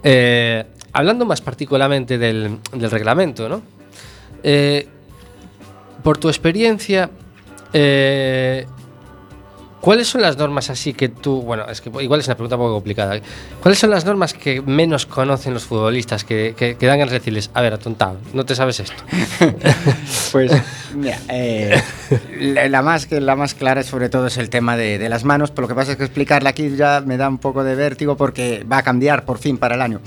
[0.04, 3.60] eh, hablando más particularmente del, del reglamento, ¿no?
[4.44, 4.86] Eh,
[6.04, 7.10] por tu experiencia,
[7.72, 8.66] eh,
[9.80, 12.62] ¿cuáles son las normas así que tú, bueno, es que igual es una pregunta un
[12.62, 13.20] poco complicada,
[13.62, 17.18] ¿cuáles son las normas que menos conocen los futbolistas que, que, que dan ganas de
[17.18, 19.02] decirles, a ver, atontado, no te sabes esto?
[20.32, 20.52] Pues
[20.94, 21.80] mira, eh,
[22.68, 25.62] la, más, la más clara sobre todo es el tema de, de las manos, pero
[25.62, 28.64] lo que pasa es que explicarla aquí ya me da un poco de vértigo porque
[28.70, 30.00] va a cambiar por fin para el año.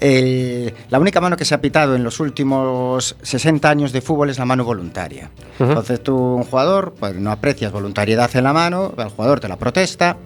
[0.00, 4.30] El- la única mano que se ha pitado en los últimos 60 años de fútbol
[4.30, 5.30] es la mano voluntaria.
[5.60, 5.68] Ujú.
[5.70, 9.56] Entonces tú, un jugador, pues no aprecias voluntariedad en la mano, el jugador te la
[9.56, 10.16] protesta.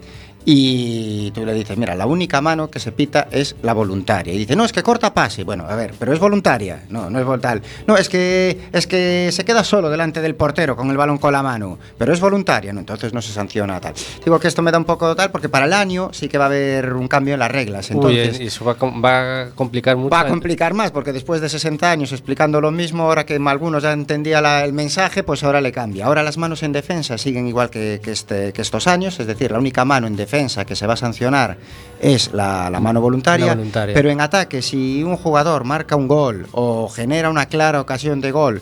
[0.45, 4.33] Y tú le dices, mira, la única mano que se pita es la voluntaria.
[4.33, 5.43] Y dice, no, es que corta pase.
[5.43, 6.83] Bueno, a ver, pero es voluntaria.
[6.89, 7.61] No, no es voluntaria.
[7.87, 11.31] No, es que, es que se queda solo delante del portero con el balón con
[11.33, 11.79] la mano.
[11.97, 12.81] Pero es voluntaria, ¿no?
[12.81, 13.93] Entonces no se sanciona tal.
[14.23, 16.45] Digo que esto me da un poco tal porque para el año sí que va
[16.45, 17.89] a haber un cambio en las reglas.
[17.91, 20.09] Entonces, Uy, y eso va va a complicar mucho.
[20.09, 23.83] Va a complicar más porque después de 60 años explicando lo mismo, ahora que algunos
[23.83, 26.05] ya entendía la- el mensaje, pues ahora le cambia.
[26.05, 29.51] Ahora las manos en defensa siguen igual que, que este, que estos años, es decir,
[29.51, 31.57] la única mano en defensa que se va a sancionar
[32.01, 33.93] es la, la mano voluntaria, La voluntaria.
[33.93, 38.31] pero en ataque si un jugador marca un gol o genera una clara ocasión de
[38.31, 38.61] gol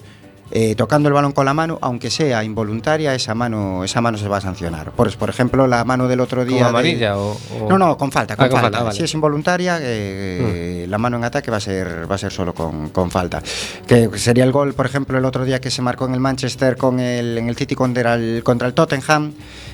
[0.53, 4.27] eh, tocando el balón con la mano, aunque sea involuntaria, esa mano, esa mano se
[4.27, 4.91] va a sancionar.
[4.91, 6.63] Por, por ejemplo, la mano del otro ¿Con día...
[6.63, 8.77] de- amarilla o, o- no, no, con falta, con Ah, con falta.
[8.79, 8.97] falta, vale.
[8.97, 12.53] Si es involuntaria, eh, la mano en ataque va a ser, va a ser solo
[12.53, 13.41] con, con falta.
[13.87, 16.75] Que sería el gol, por ejemplo, el otro día que se marcó en el Manchester
[16.75, 19.31] con el, en el City contra el, contra el Tottenham,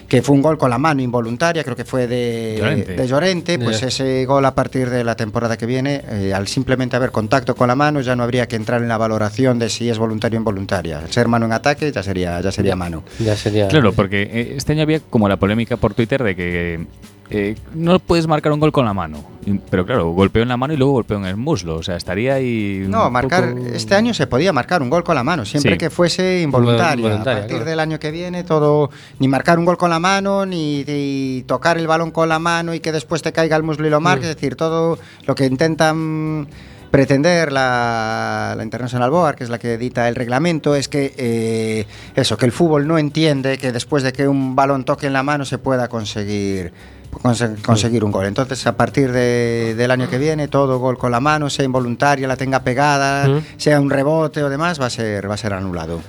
[0.08, 2.96] que fue un gol con la mano involuntaria, creo que fue de Llorente.
[2.96, 6.96] de Llorente, pues ese gol a partir de la temporada que viene, eh, al simplemente
[6.96, 9.89] haber contacto con la mano, ya no habría que entrar en la valoración de si
[9.89, 11.00] es voluntario o involuntaria.
[11.00, 13.04] Al ser mano en ataque, ya sería, ya sería mano.
[13.20, 13.67] Ya sería.
[13.67, 16.86] Claro, porque eh, este año había como la polémica por Twitter de que
[17.30, 19.24] eh, no puedes marcar un gol con la mano.
[19.70, 21.76] Pero claro, golpeo en la mano y luego golpeo en el muslo.
[21.76, 22.84] O sea, estaría ahí.
[22.88, 25.78] No, marcar poco- este año se podía marcar un gol con la mano, siempre Sí.
[25.78, 27.06] que fuese involuntario.
[27.06, 27.70] Involuntaria, a partir claro.
[27.72, 31.78] del año que viene, todo ni marcar un gol con la mano, ni, ni tocar
[31.78, 34.28] el balón con la mano y que después te caiga el muslo y lo marques.
[34.28, 36.48] Es decir, todo lo que intentan
[36.92, 41.86] pretender la, la International Board, que es la que edita el reglamento, es que eh,
[42.16, 45.24] eso, que el fútbol no entiende que después de que un balón toque en la
[45.24, 48.25] mano se pueda conseguir conse- conseguir un gol.
[48.25, 52.27] Entonces, a partir de- del año que viene, todo gol con la mano, sea involuntaria,
[52.27, 53.41] la tenga pegada, Ujú.
[53.58, 56.01] sea un rebote o demás, va a ser, va a ser anulado.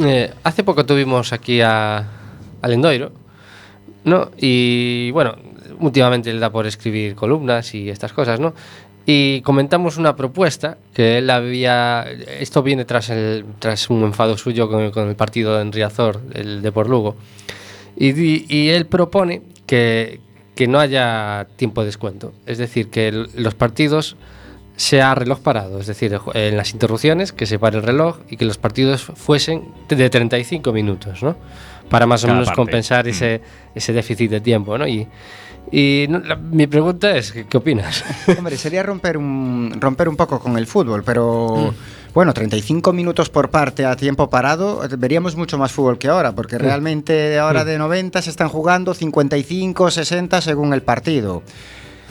[0.00, 1.98] Eh, hace poco tuvimos aquí a,
[2.62, 3.12] a Lendoiro,
[4.04, 4.30] ¿no?
[4.36, 5.34] Y bueno,
[5.80, 8.54] últimamente él da por escribir columnas y estas cosas, ¿no?
[9.10, 12.04] Y comentamos una propuesta que él había.
[12.40, 16.60] Esto viene tras, el, tras un enfado suyo con, con el partido en Riazor, el
[16.60, 17.16] de por Lugo.
[17.96, 20.20] Y, y él propone que,
[20.58, 22.32] que no haya tiempo de descuento.
[22.44, 24.16] Es decir, que el- los partidos
[24.74, 28.44] sea reloj parado, es decir, en las interrupciones que se pare el reloj y que
[28.44, 31.36] los partidos fuesen de 35 minutos, ¿no?
[31.88, 32.56] Para más o menos parte.
[32.56, 33.40] compensar ese,
[33.72, 34.88] ese déficit de tiempo, ¿no?
[34.88, 35.06] Y,
[35.70, 38.04] y no, la- mi pregunta es, ¿qué, qué opinas?
[38.36, 41.72] Hombre, sería romper un, romper un poco con el fútbol, pero
[42.14, 46.58] bueno, 35 minutos por parte a tiempo parado, veríamos mucho más fútbol que ahora, porque
[46.58, 51.42] realmente ahora de 90 se están jugando 55, 60 según el partido.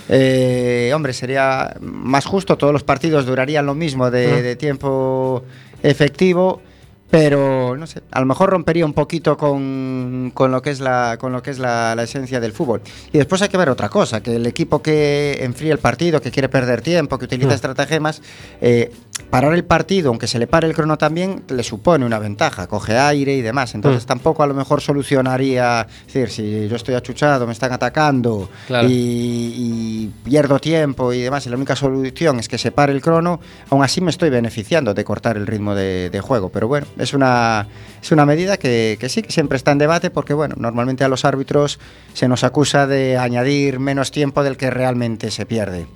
[0.10, 5.44] Eh, hombre, sería más justo, todos los partidos durarían lo mismo de, de tiempo
[5.84, 6.62] efectivo.
[7.10, 11.16] Pero no sé, a lo mejor rompería un poquito con, con lo que es la
[11.18, 12.82] con lo que es la, la esencia del fútbol.
[13.14, 16.32] Y después hay que ver otra cosa, que el equipo que enfría el partido, que
[16.32, 18.22] quiere perder tiempo, que utiliza estratagemas,
[18.60, 18.92] eh,
[19.30, 22.98] parar el partido, aunque se le pare el crono también, le supone una ventaja, coge
[22.98, 23.74] aire y demás.
[23.74, 28.50] Entonces tampoco a lo mejor solucionaría, es decir, si yo estoy achuchado, me están atacando
[28.68, 28.88] Claro.
[28.90, 33.02] y, y pierdo tiempo y demás, y la única solución es que se pare el
[33.02, 33.40] crono,
[33.70, 36.50] aún así me estoy beneficiando de cortar el ritmo de, de juego.
[36.50, 37.68] Pero bueno, es una,
[38.02, 41.08] es una medida que, que sí, que siempre está en debate porque, bueno, normalmente a
[41.08, 41.80] los árbitros
[42.14, 45.88] se nos acusa de añadir menos tiempo del que realmente se pierde.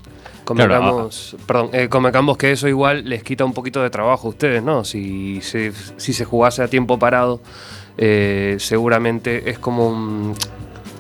[0.44, 4.64] Convengamos, perdón, eh, convengamos que eso igual les quita un poquito de trabajo a ustedes,
[4.64, 4.84] ¿no?
[4.84, 7.42] Si se, si se jugase a tiempo parado,
[7.98, 10.36] eh, seguramente es como un,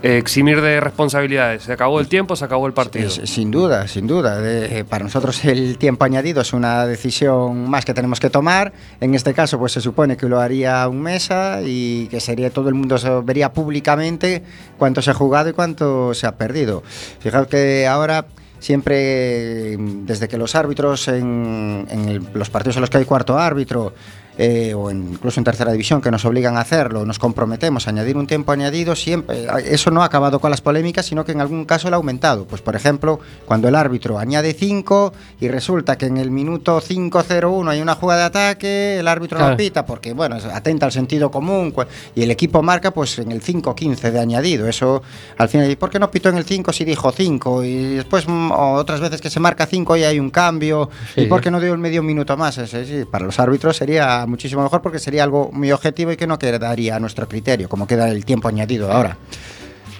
[0.03, 1.63] eximir de responsabilidades.
[1.63, 3.09] Se acabó el tiempo, se acabó el partido.
[3.09, 4.39] Sin duda, sin duda.
[4.41, 8.73] Eh, para nosotros el tiempo añadido es una decisión más que tenemos que tomar.
[8.99, 12.69] En este caso, pues se supone que lo haría un mesa y que sería todo
[12.69, 14.43] el mundo se vería públicamente
[14.77, 16.83] cuánto se ha jugado y cuánto se ha perdido.
[17.19, 18.25] Fijaos que ahora
[18.61, 23.93] siempre, desde que los árbitros en, los partidos en los que hay cuarto árbitro,
[24.37, 28.17] eh, o incluso en tercera división, que nos obligan a hacerlo, nos comprometemos a añadir
[28.17, 31.65] un tiempo añadido, siempre eso no ha acabado con las polémicas, sino que en algún
[31.65, 32.45] caso lo ha aumentado.
[32.45, 37.69] Pues por ejemplo, cuando el árbitro añade 5 y resulta que en el minuto 5.01
[37.69, 39.51] hay una jugada de ataque, el árbitro Claro.
[39.51, 41.73] no pita porque bueno, atenta al sentido común
[42.15, 44.67] y el equipo marca pues en el 5.15 de añadido.
[44.67, 45.01] Eso
[45.37, 47.63] al final, ¿y por qué no pitó en el 5 si dijo 5?
[47.63, 50.89] Y después mm, otras veces que se marca 5 y hay un cambio.
[51.15, 51.21] Sí.
[51.21, 52.57] ¿Y por qué no dio el medio minuto más?
[52.57, 56.27] Ese, sí, para los árbitros sería muchísimo mejor porque sería algo muy objetivo y que
[56.27, 59.17] no quedaría a nuestro criterio, como queda el tiempo añadido ahora.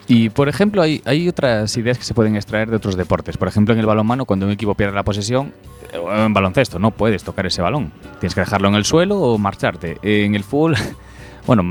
[0.08, 3.38] Y por ejemplo, hay, hay otras ideas que se pueden extraer de otros deportes.
[3.38, 5.54] Por ejemplo, en el balonmano, cuando un equipo pierde la posesión,
[5.94, 7.94] eh, en baloncesto, no puedes tocar ese balón.
[8.20, 9.98] Tienes que dejarlo en el suelo o marcharte.
[10.02, 10.76] En el fútbol,
[11.46, 11.64] bueno,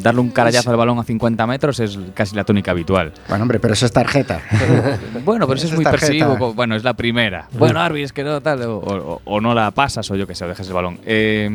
[0.00, 3.12] darle un carayazo al balón a 50 metros es casi la tónica habitual.
[3.28, 4.40] Bueno, hombre, pero eso es tarjeta.
[5.24, 6.06] Bueno, pero eso es muy tarjeta.
[6.06, 6.38] persivo.
[6.38, 7.48] co- Bueno, es la primera.
[7.52, 8.62] Bueno, Arby, es que no tal.
[8.62, 10.98] O, o- o no la pasas o yo que sé, o dejas el balón.
[11.06, 11.48] Eh,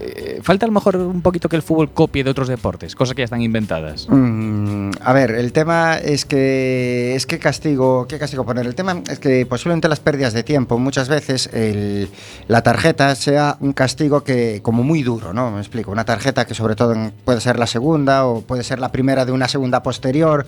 [0.00, 3.14] eh, falta a lo mejor un poquito que el fútbol copie de otros deportes, cosas
[3.14, 4.06] que ya están inventadas.
[4.08, 8.66] Mm, a ver, el tema es que es que castigo, qué castigo poner.
[8.66, 12.08] El tema es que posiblemente las pérdidas de tiempo muchas veces el-
[12.48, 15.50] la tarjeta sea un castigo que como muy duro, ¿no?
[15.50, 15.90] Me explico.
[15.90, 19.32] Una tarjeta que sobre todo puede ser la segunda o puede ser la primera de
[19.32, 20.46] una segunda posterior.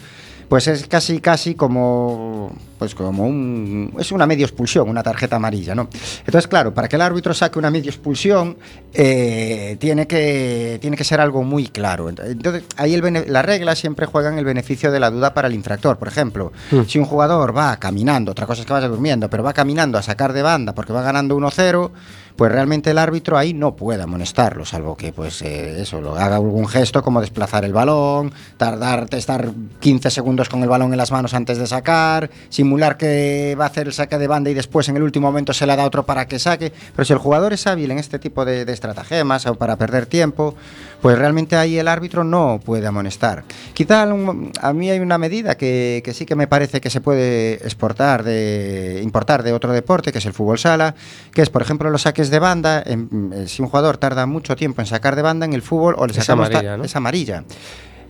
[0.49, 5.75] Pues es casi casi como pues como un es una medio expulsión, una tarjeta amarilla,
[5.75, 5.89] ¿no?
[6.21, 8.57] Entonces, claro, para que el árbitro saque una medio expulsión
[8.93, 12.09] eh, tiene que tiene que ser algo muy claro.
[12.11, 15.99] Entonces, ahí el las reglas siempre juegan el beneficio de la duda para el infractor.
[15.99, 16.53] Por ejemplo,
[16.87, 20.03] si un jugador va caminando, otra cosa es que vaya durmiendo, pero va caminando a
[20.03, 21.91] sacar de banda porque va ganando 1-0,
[22.37, 26.37] pues realmente el árbitro ahí no puede amonestarlo, salvo que pues eh, eso, lo haga
[26.37, 31.11] algún gesto como desplazar el balón, tardar, estar 15 segundos con el balón en las
[31.11, 34.89] manos antes de sacar, simular que va a hacer el saque de banda y después
[34.89, 36.73] en el último momento se le da otro para que saque.
[36.95, 40.55] Pero si el jugador es hábil en este tipo de, estratagemas o para perder tiempo,
[41.01, 43.45] pues realmente ahí el árbitro no puede amonestar.
[43.75, 47.55] Quizá a mí hay una medida que, que sí que me parece que se puede
[47.55, 50.95] exportar de, importar de otro deporte, que es el fútbol sala,
[51.33, 52.83] que es, por ejemplo, los saques de banda.
[52.85, 55.95] en- eh, si un jugador tarda mucho tiempo en sacar de banda en el fútbol,
[55.99, 56.85] o le Es sacamos ta- amarilla, ¿no?
[56.85, 57.45] es amarilla.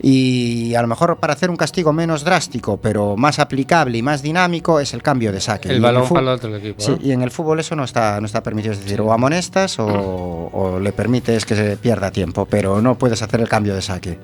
[0.02, 4.20] Y a lo mejor para hacer un castigo menos drástico, pero más aplicable y más
[4.22, 5.68] dinámico, es el cambio de saque.
[5.68, 6.80] Y El en balón fútbol- para el otro equipo.
[6.82, 8.74] Sí, y en el fútbol eso no está, no está permitido.
[8.74, 13.22] Es decir, o amonestas o, o le permites que se pierda tiempo, pero no puedes
[13.22, 14.18] hacer el cambio de saque.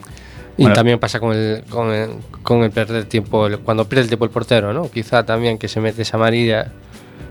[0.58, 0.74] Y Bueno.
[0.74, 2.10] también pasa con el, con el,
[2.42, 4.90] con el perder tiempo, el- cuando pierde el tiempo el portero, ¿no?
[4.90, 6.70] Quizá también que se mete esa amarilla.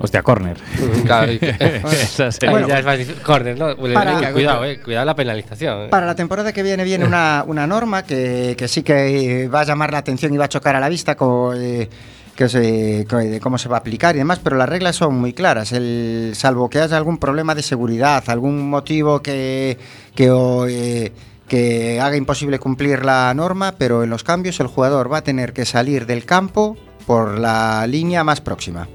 [0.01, 0.57] Hostia, corner.
[1.05, 1.49] Claro, y que-
[1.91, 3.21] Esa sería- Ahí Bueno, ya es más difícil.
[3.21, 3.75] Córner, ¿no?
[3.75, 5.83] Pues, para- eh, cuidado, eh, cuidado la penalización.
[5.83, 5.87] eh.
[5.89, 9.63] Para la temporada que viene viene una, una norma que, que sí que va a
[9.63, 11.87] llamar la atención y va a chocar a la vista con, eh,
[12.35, 15.33] que se- de cómo se va a aplicar y demás, pero las reglas son muy
[15.33, 15.71] claras.
[15.73, 19.77] El, salvo que haya algún problema de seguridad, algún motivo que,
[20.15, 21.11] que, o, eh,
[21.47, 25.51] que haga imposible cumplir la norma, pero en los cambios el jugador va a tener
[25.53, 28.87] que salir del campo por la línea más próxima.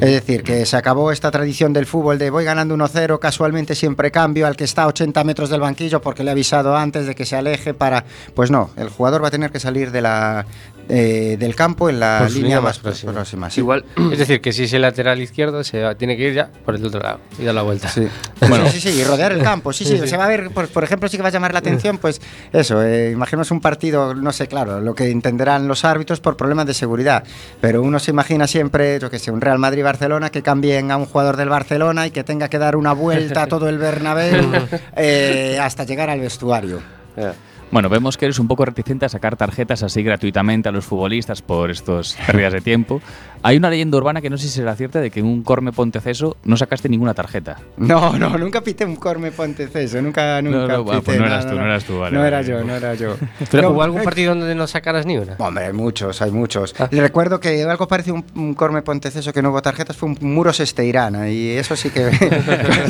[0.00, 4.10] Es decir, que se acabó esta tradición del fútbol de voy ganando 1-0, casualmente siempre
[4.10, 7.14] cambio al que está a 80 metros del banquillo porque le he avisado antes de
[7.14, 8.04] que se aleje para...
[8.34, 10.46] Pues no, el jugador va a tener que salir de la,
[10.88, 13.12] eh, del campo en la línea línea más más próxima.
[13.12, 13.50] próxima.
[13.50, 13.60] sí.
[13.60, 16.50] Igual, Es decir, que si es el lateral izquierdo, se va- tiene que ir ya
[16.64, 17.88] por el otro lado y dar la vuelta.
[17.88, 18.06] Sí.
[18.48, 18.66] Bueno.
[18.68, 19.72] sí, sí, sí, y rodear el campo.
[19.72, 21.60] Sí, sí, se va a ver, por, por ejemplo, sí que va a llamar la
[21.60, 22.20] atención, pues
[22.52, 26.66] eso, eh, imaginemos un partido, no sé, claro, lo que entenderán los árbitros por problemas
[26.66, 27.22] de seguridad,
[27.60, 31.06] pero uno se imagina siempre, yo que sé, un Real Madrid-Barcelona que cambien a un
[31.06, 34.50] jugador del Barcelona y que tenga que dar una vuelta a todo el Bernabéu
[34.96, 36.80] eh, hasta llegar al vestuario.
[37.16, 37.32] eh,
[37.72, 41.40] Bueno, vemos que eres un poco reticente a sacar tarjetas así gratuitamente a los futbolistas
[41.40, 43.00] por estos pérdidas de tiempo.
[43.42, 45.72] Hay una leyenda urbana que no sé si será cierta de que en un Corme
[45.72, 47.56] Ponteceso no sacaste ninguna tarjeta.
[47.78, 51.48] No, no, nunca pité un Corme Ponteceso, nunca, nunca no, ah, pité, pues no eras
[51.48, 52.48] tú, no eras tú, vale, no era vale.
[52.48, 53.16] yo, no era yo.
[53.50, 55.36] Pero No, hubo algún eh, partido donde no sacaras ni una.
[55.38, 56.74] Hombre, hay muchos, hay muchos.
[56.78, 56.88] Ah.
[56.90, 60.10] Le recuerdo que algo parecido a un, un Corme Ponteceso que no hubo tarjetas fue
[60.10, 62.10] un Muros Esteirana y eso sí que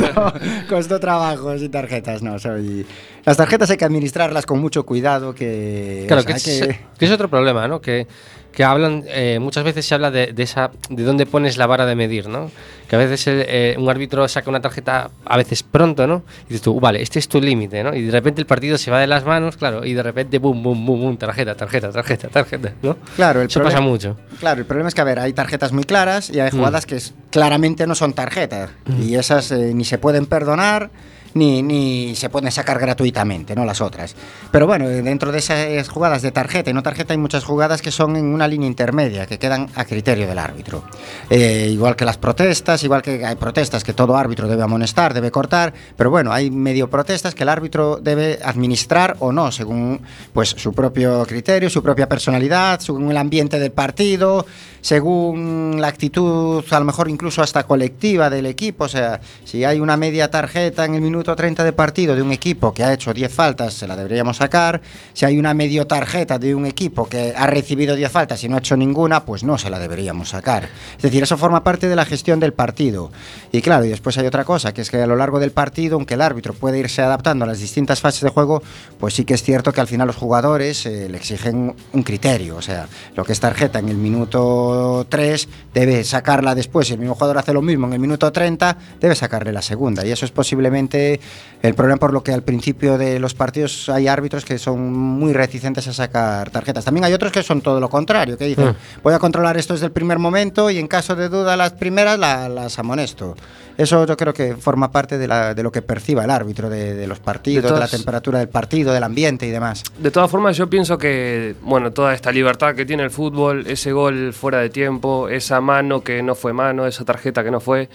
[0.01, 0.35] costó,
[0.68, 2.20] costó trabajo sin tarjetas.
[2.20, 2.85] No, soy...
[3.24, 6.04] Las tarjetas hay que administrarlas con mucho cuidado que...
[6.08, 7.80] Claro, o sea, que, es, que es otro problema, ¿no?
[7.80, 8.06] Que,
[8.50, 11.86] que hablan, eh, muchas veces se habla de, de esa, de dónde pones la vara
[11.86, 12.50] de medir, ¿no?
[12.88, 16.24] Que a veces el, eh, un árbitro saca una tarjeta a veces pronto, ¿no?
[16.46, 17.94] Y dices tú, vale, este es tu límite, ¿no?
[17.94, 20.60] Y de repente el partido se va de las manos, claro, y de repente, boom,
[20.62, 22.96] boom, boom, boom, tarjeta, tarjeta, tarjeta, tarjeta, ¿no?
[23.14, 24.16] Claro, el Eso problema- pasa mucho.
[24.40, 26.56] Claro, el problema es que, a ver, hay tarjetas muy claras y hay Mm.
[26.56, 28.70] jugadas que es- claramente no son tarjetas.
[29.00, 30.90] Y esas eh, ni se pueden perdonar
[31.35, 33.64] ni, ni se pueden sacar gratuitamente, ¿no?
[33.64, 34.14] Las otras.
[34.51, 37.83] Pero bueno, eh, dentro de esas jugadas de tarjeta y no tarjeta hay muchas jugadas
[37.83, 40.85] que son en una línea intermedia, que quedan a criterio del árbitro.
[41.30, 45.30] Eh, igual que las protestas, igual que hay protestas que todo árbitro debe amonestar, debe
[45.30, 50.01] cortar, pero bueno, hay medio protestas que el árbitro debe administrar o no, según
[50.33, 54.47] pues su propio criterio, su propia personalidad, según el ambiente del partido,
[54.83, 58.85] según la actitud, a lo mejor incluso hasta colectiva del equipo.
[58.85, 62.33] O sea, si hay una media tarjeta en el minuto 30 de partido de un
[62.33, 64.83] equipo que ha hecho 10 faltas, se la deberíamos sacar.
[65.12, 68.57] Si hay una medio tarjeta de un equipo que ha recibido 10 faltas y no
[68.57, 70.68] ha hecho ninguna, pues no se la deberíamos sacar.
[70.97, 73.12] Es decir, eso forma parte de la gestión del partido.
[73.53, 75.95] Y claro, y después hay otra cosa, que es que a lo largo del partido,
[75.95, 78.64] aunque el árbitro puede irse adaptando a las distintas fases de juego,
[78.99, 82.57] pues sí que es cierto que al final los jugadores eh, le exigen un criterio.
[82.57, 84.71] O sea, lo que es tarjeta en el minuto
[85.08, 86.86] 3 debe sacarla después.
[86.88, 90.04] Si el mismo jugador hace lo mismo en el minuto 30, debe sacarle la segunda.
[90.06, 91.20] Y eso es posiblemente
[91.62, 95.32] el problema por lo que al principio de los partidos hay árbitros que son muy
[95.32, 96.84] reticentes a sacar tarjetas.
[96.84, 99.86] También hay otros que son todo lo contrario, que dicen, voy a controlar esto desde
[99.86, 103.36] el primer momento y en caso de duda las primeras la- las amonesto.
[103.78, 106.94] Eso yo creo que forma parte de, la- de lo que perciba el árbitro de,
[106.94, 109.82] de los partidos, de, De la temperatura del partido, del ambiente y demás.
[109.98, 113.92] De todas formas, yo pienso que, bueno, toda esta libertad que tiene el fútbol, ese
[113.92, 117.88] gol fuera de tiempo, esa mano que no fue mano, esa tarjeta que no fue,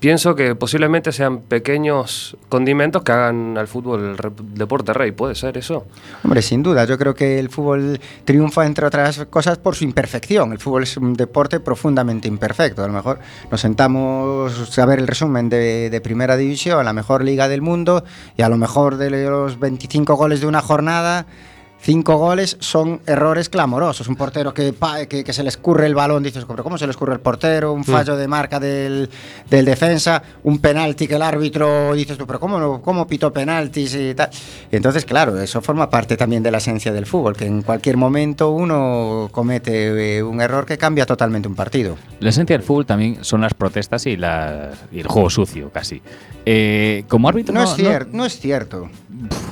[0.00, 5.12] pienso que posiblemente sean pequeños condimentos que hagan al fútbol el deporte rey.
[5.12, 5.86] ¿Puede ser eso?
[6.22, 10.52] Hombre, sin duda, yo creo que el fútbol triunfa, entre otras cosas, por su imperfección.
[10.52, 12.84] El fútbol es un deporte profundamente imperfecto.
[12.84, 13.18] A lo mejor
[13.50, 18.04] nos sentamos a ver el resumen de, de, primera división, la mejor liga del mundo,
[18.36, 21.24] y a lo mejor de los 25 goles de una jornada,
[21.86, 24.08] Cinco goles son errores clamorosos.
[24.08, 24.74] Un portero que,
[25.08, 27.72] que, que se le escurre el balón, dices, pero ¿cómo se le escurre el portero?
[27.72, 29.08] Un fallo de marca del,
[29.48, 33.94] del defensa, un penalti que el árbitro, dices tú, pero ¿cómo, no- cómo pitó penaltis
[33.94, 34.30] y tal?
[34.72, 37.96] Y entonces, claro, eso forma parte también de la esencia del fútbol, que en cualquier
[37.96, 41.96] momento uno comete eh, un error que cambia totalmente un partido.
[42.18, 46.02] La esencia del fútbol también son las protestas y, la- y el juego sucio, casi.
[46.44, 48.88] Eh, como árbitro No, es cierto, no es cierto.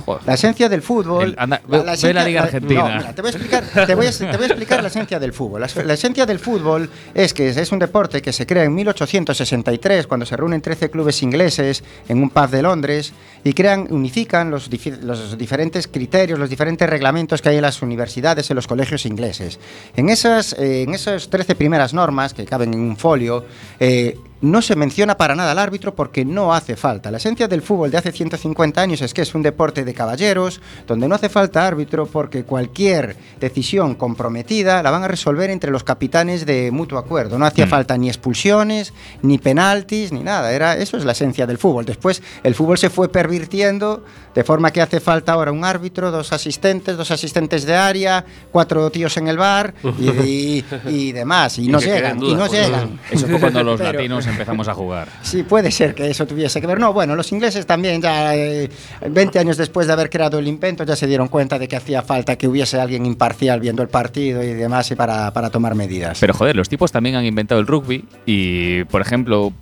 [0.04, 0.22] Joder.
[0.26, 1.24] La esencia del fútbol.
[1.24, 2.88] El- anda, ve- ve la Liga Argentina.
[2.88, 5.18] no, mira, te, voy a explicar, te, voy a, te voy a explicar la esencia
[5.18, 5.60] del fútbol.
[5.60, 10.06] La, la esencia del fútbol es que es un deporte que se crea en 1863,
[10.06, 13.12] cuando se reúnen 13 clubes ingleses en un pub de Londres
[13.42, 14.68] y crean, unifican los,
[15.02, 19.58] los diferentes criterios, los diferentes reglamentos que hay en las universidades, en los colegios ingleses.
[19.96, 23.44] En esas, eh, en esas 13 primeras normas que caben en un folio,
[23.80, 27.10] eh, no se menciona para nada al árbitro porque no hace falta.
[27.10, 30.60] La esencia del fútbol de hace 150 años es que es un deporte de caballeros,
[30.86, 35.82] donde no hace falta árbitro porque cualquier decisión comprometida la van a resolver entre los
[35.84, 37.38] capitanes de mutuo acuerdo.
[37.38, 37.70] No hacía Mm.
[37.70, 40.52] falta ni expulsiones, ni penaltis, ni nada.
[40.52, 41.84] Era, eso es la esencia del fútbol.
[41.86, 44.04] Después el fútbol se fue pervirtiendo
[44.34, 48.90] de forma que hace falta ahora un árbitro, dos asistentes, dos asistentes de área, cuatro
[48.90, 51.58] tíos en el bar y, y- y demás.
[51.58, 53.00] Y, Y no llegan, y no llegan.
[53.10, 55.08] Eso fue cuando los Pero- latinos empezamos a jugar.
[55.22, 56.78] Sí, puede ser que eso tuviese que ver.
[56.78, 58.68] No, bueno, los ingleses también ya eh,
[59.08, 62.02] 20 años después de haber creado el invento ya se dieron cuenta de que hacía
[62.02, 66.18] falta que hubiese alguien imparcial viendo el partido y demás y para, para tomar medidas.
[66.20, 69.52] Pero joder, los tipos también han inventado el rugby y, por ejemplo,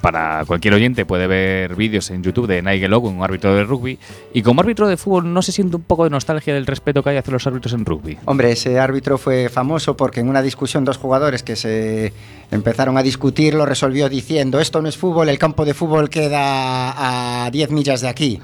[0.00, 3.98] para cualquier oyente puede ver vídeos en YouTube de Nigel Owen, un árbitro de rugby,
[4.32, 7.10] y como árbitro de fútbol no se siente un poco de nostalgia del respeto que
[7.10, 8.18] hay hacia los árbitros en rugby.
[8.24, 12.12] Hombre, ese árbitro fue famoso porque en una discusión dos jugadores que se
[12.50, 17.44] empezaron a discutir lo resolvió diciendo esto no es fútbol, el campo de fútbol queda
[17.46, 18.40] a 10 millas de aquí.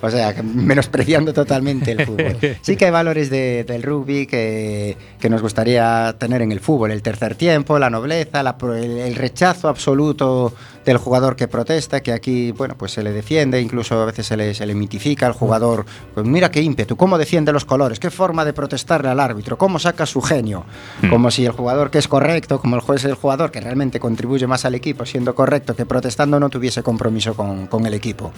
[0.00, 2.36] O sea, menospreciando totalmente el fútbol.
[2.62, 6.92] Sí que hay valores de- del rugby que, que nos gustaría tener en el fútbol.
[6.92, 10.54] El tercer tiempo, la nobleza, la el rechazo absoluto
[10.88, 14.38] del jugador que protesta, que aquí, bueno, pues se le defiende, incluso a veces se
[14.38, 15.84] le, se le mitifica al jugador.
[16.14, 19.78] Pues mira qué ímpetu, cómo defiende los colores, qué forma de protestarle al árbitro, cómo
[19.78, 20.64] saca su genio.
[21.10, 24.00] Como si el jugador que es correcto, como el juez es el jugador que realmente
[24.00, 28.32] contribuye más al equipo siendo correcto, que protestando no tuviese compromiso con, con el equipo.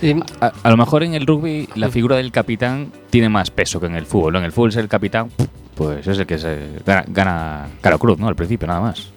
[0.00, 3.78] Y, A, a lo mejor en el rugby la figura del capitán tiene más peso
[3.78, 4.34] que en el fútbol.
[4.36, 5.30] En el fútbol ser el capitán,
[5.76, 8.26] pues es el que se gana, gana cruz, ¿no?
[8.26, 9.12] Al principio, nada más.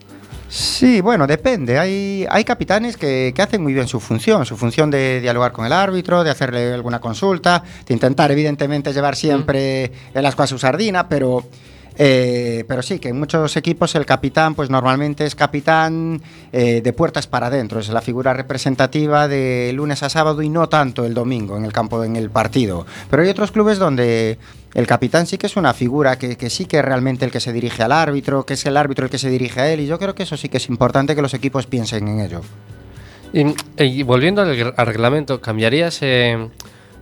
[0.55, 1.77] Sí, bueno, depende.
[1.77, 5.65] Hay, hay capitanes que, que hacen muy bien su función, su función de dialogar con
[5.65, 10.57] el árbitro, de hacerle alguna consulta, de intentar evidentemente llevar siempre el asco a su
[10.57, 11.43] sardina, pero,
[11.97, 16.21] eh, pero sí, que en muchos equipos el capitán pues normalmente es capitán
[16.53, 20.69] eh, de puertas para adentro, es la figura representativa de lunes a sábado y no
[20.69, 22.85] tanto el domingo en el campo, en el partido.
[23.09, 24.37] Pero hay otros clubes donde
[24.75, 27.53] el capitán sí que es una figura que, sí que es realmente el que se
[27.53, 29.97] dirige al árbitro, que es el árbitro el que se dirige a él, y yo
[29.97, 32.41] creo que eso sí que es importante que los equipos piensen en ello.
[33.33, 34.55] y- volviendo al,
[34.85, 36.49] reglamento, ¿cambiarías eh,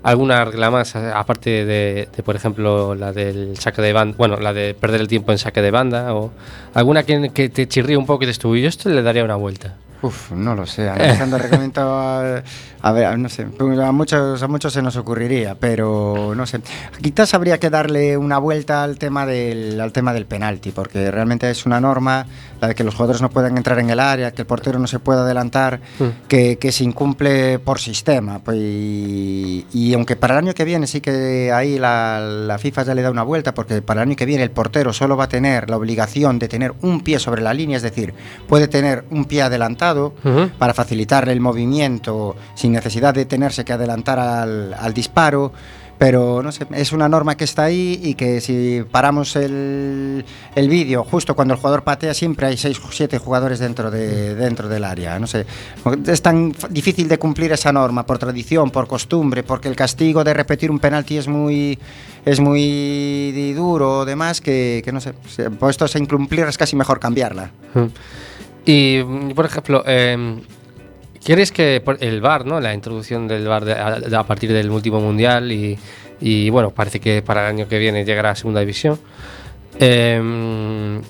[0.04, 4.54] alguna regla más, a- aparte de, por ejemplo, la del saque de banda, bueno, la
[4.54, 6.32] de perder el tiempo en saque de banda, o
[6.76, 9.76] alguna que, te chirríe un poco y dices tú, yo esto le daría una vuelta?
[10.04, 10.90] Uf, no lo sé,
[11.22, 12.44] analizando a,
[12.82, 16.60] a ver, no sé, pues a muchos, a muchos se nos ocurriría, pero no sé.
[17.02, 21.50] Quizás habría que darle una vuelta al tema del, al tema del penalti, porque realmente
[21.50, 22.26] es una norma,
[22.60, 24.88] la de que los jugadores no puedan entrar en el área, que el portero no
[24.88, 25.80] se pueda adelantar,
[26.28, 28.40] que, que se incumple por sistema.
[28.40, 32.84] Pues, y, y aunque para el año que viene sí que ahí la, la FIFA
[32.84, 35.26] ya le da una vuelta, porque para el año que viene el portero solo va
[35.26, 38.14] a tener la obligación de tener un pie sobre la línea, es decir,
[38.50, 40.50] puede tener un pie adelantado Ujú.
[40.58, 45.52] para facilitarle el movimiento sin necesidad de tenerse que adelantar al, al disparo.
[45.96, 50.26] Pero no sé, es una norma que está ahí y que si paramos el,
[50.56, 54.34] el vídeo justo cuando el jugador patea, siempre hay 6 o 7 jugadores dentro, de,
[54.36, 55.18] dentro del área.
[55.20, 55.46] No sé,
[56.08, 60.34] es tan difícil de cumplir esa norma por tradición, por costumbre, porque el castigo de
[60.34, 61.78] repetir un penalti es muy,
[62.26, 67.00] es muy duro, demás, que, que no sé, se- puestos a incumplir es casi mejor
[67.00, 67.52] cambiarla.
[67.76, 67.86] Mm.
[68.66, 70.42] Y, mm, por ejemplo, eh,
[71.24, 72.60] ¿quieres que el VAR, ¿no?
[72.60, 75.78] la introducción del VAR de- a, partir del último mundial y,
[76.22, 79.00] y, bueno, parece que para el año que viene llegará a segunda división?
[79.80, 81.02] eh,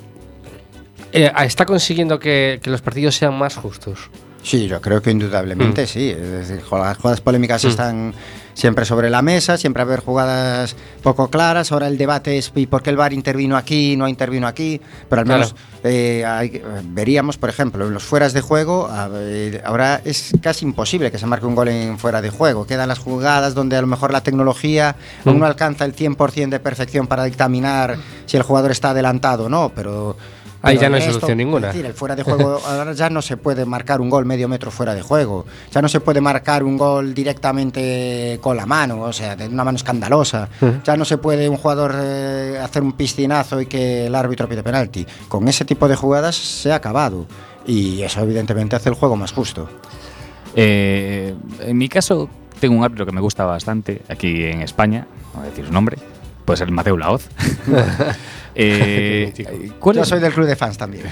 [1.11, 4.09] eh, ¿Está consiguiendo que, que los partidos sean más justos?
[4.41, 5.87] Sí, yo creo que indudablemente Mm.
[5.87, 6.09] sí.
[6.09, 8.13] Es decir, las jugadas polémicas están
[8.53, 11.71] siempre sobre la mesa, siempre haber jugadas poco claras.
[11.71, 14.79] Ahora el debate es ¿y por qué el VAR intervino aquí, no intervino aquí?
[15.09, 19.61] Pero al menos eh, hay- eh, veríamos, por ejemplo, en los fueras de juego, ver,
[19.65, 22.65] ahora es casi imposible que se marque un gol en fuera de juego.
[22.65, 24.95] Quedan las jugadas donde a lo mejor la tecnología
[25.25, 29.49] aún no alcanza el 100% de perfección para dictaminar si el jugador está adelantado o
[29.49, 30.15] no, pero...
[30.63, 31.67] Ahí ya no hay solución ninguna.
[31.67, 34.47] es decir, el fuera de juego ahora ya no se puede marcar un gol medio
[34.47, 35.45] metro fuera de juego.
[35.71, 39.65] Ya no se puede marcar un gol directamente con la mano, o sea, de una
[39.65, 40.47] mano escandalosa.
[40.85, 44.63] Ya no se puede un jugador eh, hacer un piscinazo y que el árbitro pide
[44.63, 45.05] penalti.
[45.27, 47.25] Con ese tipo de jugadas se ha acabado.
[47.67, 49.67] Y eso evidentemente hace el juego más justo.
[50.55, 52.29] Eh, en mi caso,
[52.61, 55.73] tengo un árbitro que me gusta bastante aquí en España, no voy a decir su
[55.73, 55.97] nombre,
[56.45, 57.27] pues el Mateo Laoz.
[58.55, 59.33] Eh,
[59.79, 61.05] ¿cuál, Yo es, soy del club de fans también.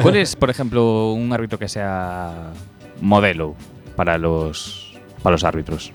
[0.00, 2.52] cuál es, por ejemplo, un árbitro que sea
[3.00, 3.56] modelo
[3.96, 5.92] para los, para los árbitros?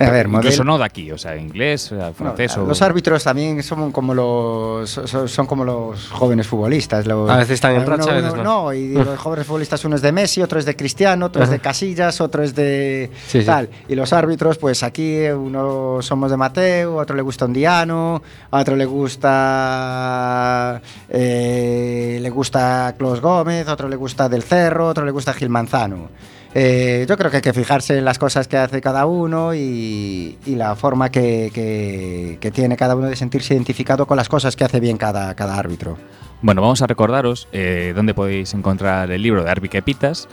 [0.00, 2.66] A ver, Incluso no de aquí, o sea, inglés, francés No, o...
[2.66, 7.06] Los árbitros también son como los son, son como los jóvenes futbolistas.
[7.06, 8.72] Los- A veces están en racha, a veces uno- no.
[8.72, 11.58] y los jóvenes futbolistas uno es de Messi, otro es de Cristiano, otro es de
[11.58, 13.46] Casillas, otro es de Sí, sí.
[13.46, 13.68] tal.
[13.88, 18.76] Y los árbitros, pues aquí uno somos de Mateo, otro le gusta Ondiano, a otro
[18.76, 25.32] le gusta eh, le gusta Clos Gómez, otro le gusta Del Cerro, otro le gusta
[25.32, 26.08] Gil Manzano.
[26.54, 30.38] Eh, yo creo que hay que fijarse en las cosas que hace cada uno y,
[30.46, 34.56] y la forma que, que- que tiene cada uno de sentirse identificado con las cosas
[34.56, 35.98] que hace bien cada, cada árbitro.
[36.40, 40.28] Bueno, vamos a recordaros eh, dónde podéis encontrar el libro de Arbi Pitas.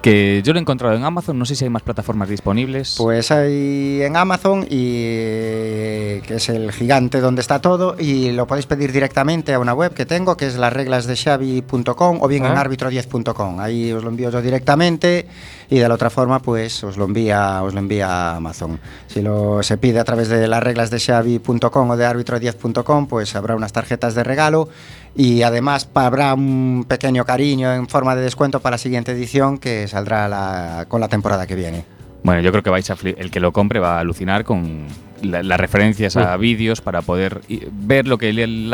[0.00, 2.94] Que yo lo he encontrado en Amazon, no sé si hay más plataformas disponibles.
[2.98, 5.02] Pues hay en Amazon y
[5.32, 9.74] eh, que es el gigante donde está todo y lo podéis pedir directamente a una
[9.74, 12.62] web que tengo que es las reglas de Xavi.com o bien en Ah.
[12.64, 13.58] arbitro10.com.
[13.58, 15.26] Ahí os lo envío yo directamente
[15.70, 18.80] y de la otra forma pues os lo envía os lo envía Amazon.
[19.06, 23.34] Si lo se pide a través de las reglas de Xavi.com o de arbitro10.com pues
[23.36, 24.68] habrá unas tarjetas de regalo
[25.16, 29.88] y además habrá un pequeño cariño en forma de descuento para la siguiente edición que
[29.88, 31.84] saldrá la- con la temporada que viene.
[32.22, 34.86] Bueno, yo creo que vais a el que lo compre va a alucinar con
[35.22, 37.42] la- las referencias a vídeos para poder
[37.72, 38.70] ver lo que el, el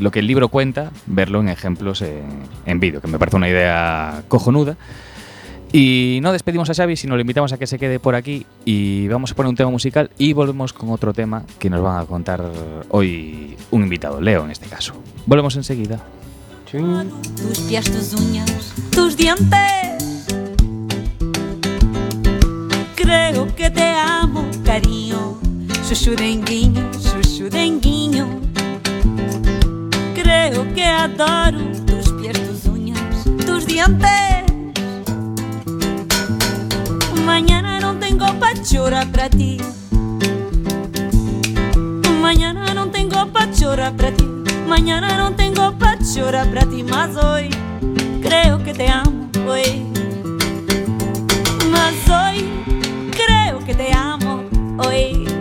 [0.00, 2.24] lo que el libro cuenta, verlo en ejemplos en,
[2.66, 4.76] en vídeo, que me parece una idea cojonuda.
[5.72, 9.06] Y no despedimos a Xavi, sino le invitamos a que se quede por aquí y
[9.08, 12.06] vamos a poner un tema musical y volvemos con otro tema que nos van a
[12.06, 12.42] contar
[12.88, 14.94] hoy un invitado, Leo en este caso.
[15.26, 16.00] Volvemos enseguida.
[16.70, 20.26] Tus pies, tus uñas, tus dientes.
[22.94, 25.38] Creo que te amo, cariño.
[25.86, 28.26] Chuchurenguinho, chuchurenguinho.
[30.14, 34.37] Creo que adoro tus pies, tus uñas, tus dientes.
[37.28, 39.58] Mañana no tengo pachora para ti.
[42.22, 44.24] Mañana no tengo pachora para ti.
[44.66, 47.50] Mañana no tengo pachora para ti, mas hoy
[48.22, 49.84] creo que te amo, hoy.
[51.70, 52.48] Mas hoy
[53.12, 54.44] creo que te amo,
[54.78, 55.37] hoy.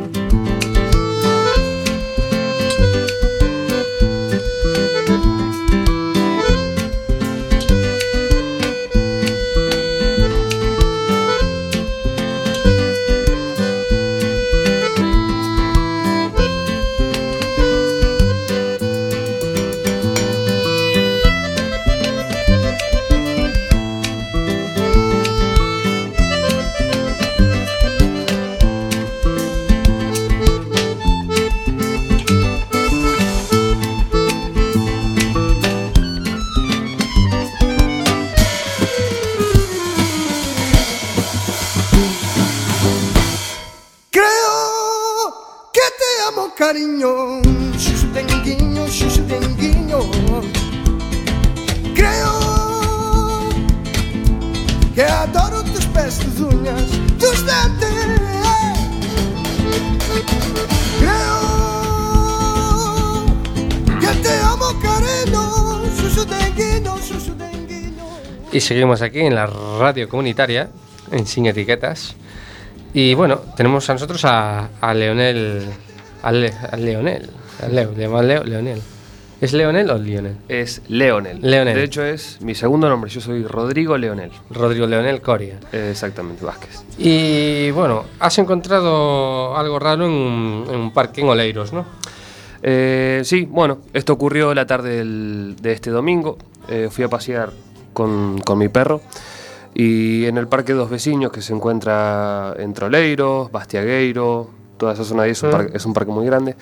[68.78, 70.70] Seguimos aquí en la radio comunitaria,
[71.12, 72.16] en Sin Etiquetas.
[72.94, 75.66] Y bueno, tenemos a nosotros a, a Leonel.
[76.22, 77.28] A, Le- a Leonel.
[77.64, 78.80] A Leo, le Leo, Leonel.
[79.42, 80.38] ¿Es Leonel o Lionel?
[80.48, 81.40] Es Leonel.
[81.42, 81.74] Leonel.
[81.76, 83.10] De hecho, es mi segundo nombre.
[83.10, 84.30] Yo soy Rodrigo Leonel.
[84.52, 85.60] Rodrigo Leonel Coria.
[85.72, 86.84] Eh, exactamente, Vázquez.
[87.00, 91.84] Y bueno, has encontrado algo raro en un, en un parque en Oleiros, ¿no?
[92.62, 96.38] Eh, sí, bueno, esto ocurrió la tarde del- de este domingo.
[96.70, 97.52] Eh, fui a pasear
[97.98, 99.02] con, con mi perro
[99.74, 105.24] y en el Parque Dos Vecinos, que se encuentra entre Oleiros, Bastiagueiro, toda esa zona
[105.24, 106.56] ahí, es un, parque, es un parque muy grande.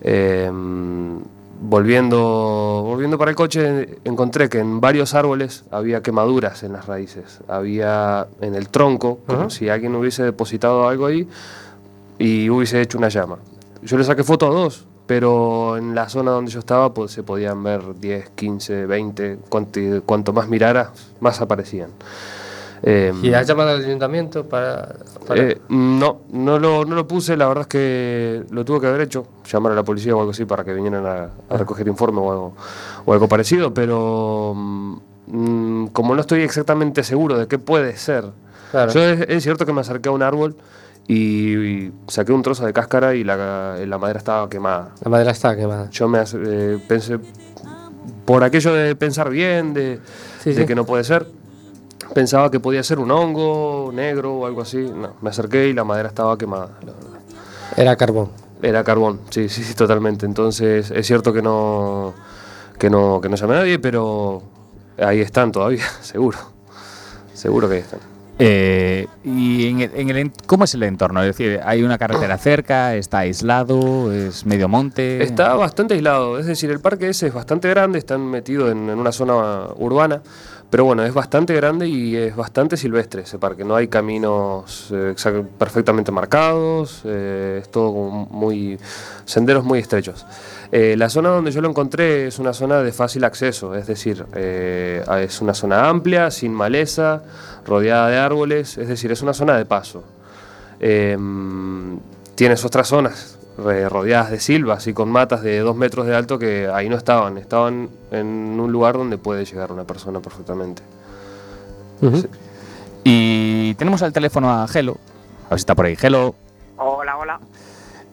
[0.00, 0.50] Eh,
[1.60, 7.40] volviendo, volviendo para el coche, encontré que en varios árboles había quemaduras en las raíces.
[7.48, 11.28] Había en el tronco, como si alguien hubiese depositado algo ahí
[12.18, 13.38] y hubiese hecho una llama.
[13.82, 14.86] Yo le saqué foto a dos,
[15.16, 19.38] pero en la zona donde yo estaba pues, se podían ver 10, 15, 20.
[19.50, 20.90] Cuanti- cuanto más mirara,
[21.20, 21.90] más aparecían.
[22.82, 24.94] Eh, ¿Y has llamado al ayuntamiento para.?
[25.28, 28.86] para- eh, no, no lo, no lo puse, la verdad es que lo tuve que
[28.86, 31.86] haber hecho, llamar a la policía o algo así para que vinieran a, a recoger
[31.88, 32.54] informe o algo,
[33.04, 38.24] o algo parecido, pero mm, como no estoy exactamente seguro de qué puede ser,
[38.70, 38.90] Claro.
[38.92, 40.56] yo es, es cierto que me acerqué a un árbol
[41.08, 44.90] y, y saqué un trozo de cáscara y la, la madera estaba quemada.
[45.02, 45.90] La madera está quemada.
[45.90, 47.18] Yo me eh, pensé,
[48.24, 50.00] por aquello de pensar bien, de,
[50.42, 50.66] Sí, de sí.
[50.66, 51.26] que no puede ser,
[52.14, 54.78] pensaba que podía ser un hongo negro o algo así.
[54.78, 57.20] No, me acerqué y la madera estaba quemada, la verdad.
[57.76, 58.30] Era carbón.
[58.62, 60.24] Era carbón, sí, sí, sí, totalmente.
[60.24, 62.14] Entonces, es cierto que no,
[62.78, 64.40] que no, que no llamé a nadie, pero
[64.98, 66.38] ahí están todavía, seguro.
[67.34, 67.98] Seguro que ahí están.
[68.38, 71.20] Eh, ¿Y en el, en el cómo es el entorno?
[71.22, 72.94] Es decir, ¿hay una carretera cerca?
[72.96, 74.12] ¿Está aislado?
[74.12, 75.22] ¿Es medio monte?
[75.22, 78.98] Está bastante aislado, es decir, el parque ese es bastante grande, están metidos en, en
[78.98, 80.22] una zona urbana,
[80.70, 85.14] pero bueno, es bastante grande y es bastante silvestre ese parque, no hay caminos eh,
[85.58, 88.78] perfectamente marcados, eh, es todo muy
[89.26, 90.24] senderos muy estrechos.
[90.72, 94.24] Eh, la zona donde yo lo encontré es una zona de fácil acceso, es decir,
[94.34, 97.22] eh, es una zona amplia, sin maleza,
[97.64, 100.04] rodeada de árboles, es decir, es una zona de paso.
[100.80, 101.98] Em,
[102.34, 106.68] tienes otras zonas rodeadas de silvas y con matas de dos metros de alto que
[106.72, 108.26] ahí no estaban, estaban en
[108.58, 110.82] un lugar donde puede llegar una persona perfectamente.
[112.00, 112.26] Sí.
[113.04, 114.96] Y tenemos al teléfono a Gelo,
[115.46, 115.94] a ver si está por aí.
[115.94, 116.34] Gelo,
[116.84, 117.40] Hola, hola.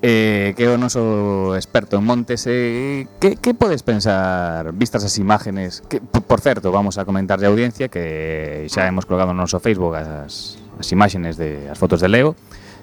[0.02, 5.20] eh, que é o noso experto en montes eh, que, que podes pensar vistas as
[5.20, 9.60] imágenes que, por certo, vamos a comentar de audiencia que xa hemos colgado no noso
[9.60, 12.40] Facebook as, as imágenes de as fotos de Leo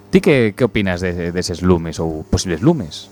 [0.09, 3.09] ti que, que opinas de, deses de lumes ou posibles lumes?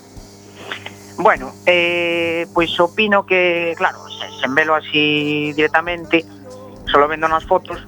[1.18, 4.03] Bueno, eh, pois pues opino que, claro,
[4.39, 6.26] sen velo así directamente,
[6.91, 7.82] solo vendo nas fotos,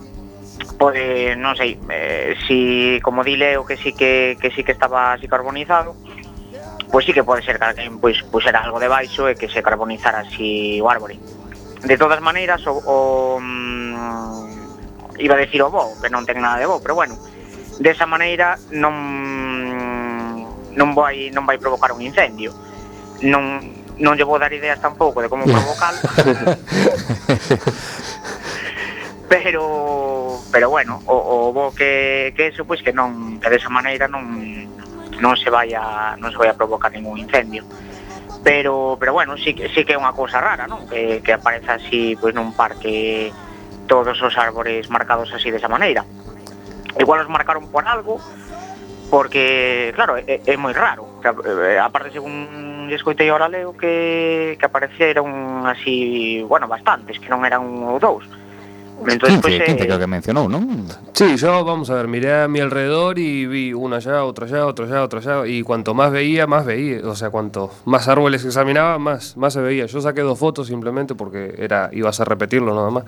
[0.78, 5.14] pode, non sei, eh, si como dile o que sí que, que sí que estaba
[5.14, 5.98] así carbonizado,
[6.92, 9.66] pois sí que pode ser que alguén pois pusera algo de baixo e que se
[9.66, 11.20] carbonizara así o árbore.
[11.84, 12.96] De todas maneiras, o, o
[13.42, 17.18] mm, iba a decir o bo, que non ten nada de bo, pero bueno,
[17.82, 18.96] desa maneira non
[20.78, 22.54] non vai non vai provocar un incendio.
[23.26, 23.60] Non
[23.98, 25.98] non lle vou dar ideas tampouco de como provocar
[29.30, 31.16] pero pero bueno, o,
[31.50, 34.24] o bo que, que eso pois pues, que non que desa maneira non
[35.20, 37.68] non se vai a non se vai a provocar ningún incendio.
[38.44, 40.88] Pero pero bueno, sí que sí que é unha cousa rara, non?
[40.88, 43.36] Que que apareza así pois pues, nun parque
[43.92, 46.08] todos os árbores marcados así desa maneira.
[46.96, 48.24] Igual os marcaron por algo
[49.12, 51.20] porque claro, é, é moi raro.
[51.20, 51.36] Que,
[51.76, 57.68] eh, aparte según escoitei ahora leo que que apareceron así, bueno, bastantes, que non eran
[57.68, 58.24] un ou dous
[59.00, 60.86] Entonces, 15, pois, 15 eh, creo que mencionou, non?
[61.14, 64.66] Sí, yo, vamos a ver, miré a mi alrededor y vi una allá, otra allá,
[64.66, 65.48] otra allá, otra allá.
[65.48, 67.02] Y cuanto más veía, más veía.
[67.08, 69.86] O sea, cuanto más árboles examinaba, más, más se veía.
[69.86, 73.04] Yo saqué dos fotos simplemente porque era, ibas a repetirlo nada más.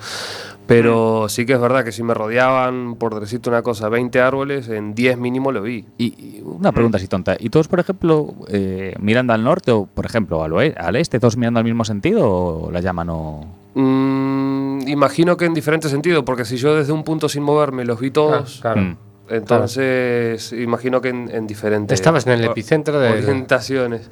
[0.66, 4.68] Pero sí que es verdad que si me rodeaban, por decirte una cosa, 20 árboles,
[4.68, 5.84] en 10 mínimo lo vi.
[5.98, 7.36] Y, y una pregunta así tonta.
[7.38, 11.18] ¿Y todos, por ejemplo, eh, mirando al norte o, por ejemplo, al, oe- al este,
[11.18, 13.58] todos mirando al mismo sentido o la llama no...?
[13.74, 18.00] Mm, imagino que en diferente sentido, porque si yo desde un punto sin moverme los
[18.00, 18.80] vi todos, Ah, claro.
[18.82, 18.96] Mm.
[19.30, 23.10] entonces imagino que en, en diferentes Estabas en el epicentro de...
[23.10, 24.10] orientaciones.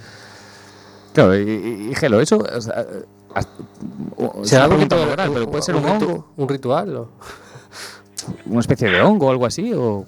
[1.13, 2.39] Claro, y, y- y, Gelo, eso...
[2.39, 2.87] o sea,
[3.37, 3.49] es
[4.49, 6.97] ¿Será ritual, muy rara, pero puede ser un, hongo, ¿Un ritual?
[6.97, 7.09] o?
[8.47, 10.05] una especie de hongo o algo así, o...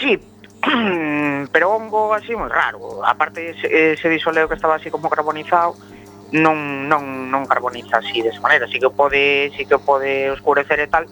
[0.00, 0.18] Sí,
[1.52, 3.00] pero hongo así moi raro.
[3.04, 5.74] Aparte ese, ese disoleo que estaba así como carbonizado,
[6.32, 10.88] non, non, non carboniza así desa maneira, así que pode, sí que pode oscurecer e
[10.88, 11.06] tal,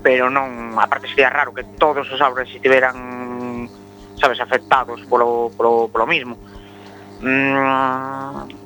[0.00, 3.68] pero non, aparte sería raro que todos os árboles estiveran
[4.22, 6.38] sabes, afectados polo, polo, polo mismo.
[7.20, 8.62] Mm,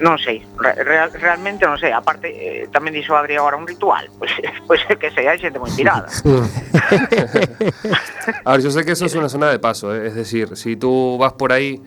[0.00, 4.28] non sei, real, realmente non sei, aparte eh, tamén dixo Adri agora un ritual, pois,
[4.68, 6.04] pois pues, pues, que sei, hai xente moi tirada.
[8.44, 10.08] a ver, yo sé que eso es una zona de paso, eh?
[10.08, 11.80] es decir, si tú vas por ahí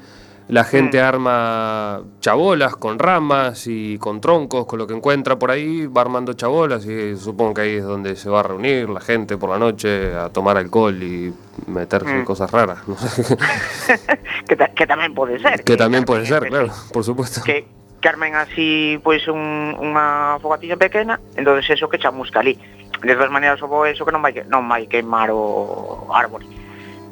[0.49, 5.85] la gente arma chabolas con ramas y con troncos, con lo que encuentra por ahí,
[5.85, 9.37] va armando chabolas y supongo que ahí es donde se va a reunir la gente
[9.37, 11.31] por la noche a tomar alcohol y
[11.67, 12.25] meterse en Mm.
[12.25, 12.79] cosas raras.
[12.87, 13.37] no sé.
[14.49, 15.63] que, ta, que tamén pode ser.
[15.63, 17.41] que también puede ser, que- claro, por supuesto.
[17.45, 17.67] Que,
[18.01, 22.57] que armen así pois un, unha fogatilla pequena, entonces eso que chamusca ali.
[23.05, 23.53] De todas é
[23.93, 26.49] eso que non vai, que- non vai queimar o árbore.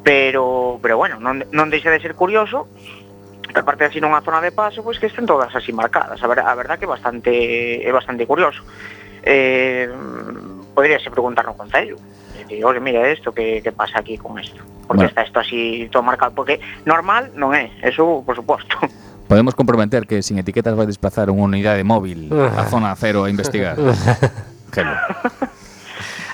[0.02, 2.66] Pero, pero bueno, non, non deixa de ser curioso
[3.56, 6.20] aparte así nunha zona de paso pois que estén todas así marcadas.
[6.24, 8.64] A, ver, a verdad que bastante é bastante curioso.
[9.24, 9.88] Eh,
[10.74, 11.98] poderíase preguntar no Concello.
[12.38, 14.62] Dicir, oye, mira isto, que, que pasa aquí con isto?
[14.88, 15.10] Porque bueno.
[15.10, 16.34] está isto así todo marcado?
[16.36, 18.78] Porque normal non é, eso por suposto.
[19.28, 22.68] Podemos comprometer que sin etiquetas vai desplazar unha unidade móvil a ah.
[22.72, 23.76] zona cero a investigar.
[24.76, 24.96] Gelo.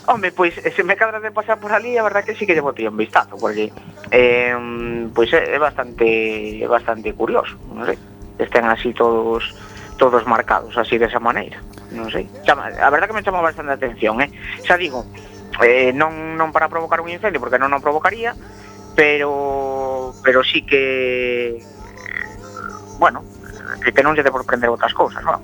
[0.05, 2.53] Home, pois, eh, se me cadra de pasar por ali, a verdad que sí que
[2.53, 3.71] lle botei un vistazo, porque
[4.11, 4.51] eh,
[5.15, 7.95] pois é, é bastante é bastante curioso, non sei.
[8.35, 9.55] Estén así todos
[9.95, 11.63] todos marcados así desa maneira,
[11.95, 12.27] non sei.
[12.43, 14.27] Chama, a verdad que me chama bastante a atención, eh.
[14.67, 15.07] Xa digo,
[15.63, 18.35] eh, non, non para provocar un incendio, porque non o provocaría,
[18.99, 21.63] pero pero sí que
[22.99, 23.23] bueno,
[23.79, 25.39] que non lle de por prender outras cousas, non?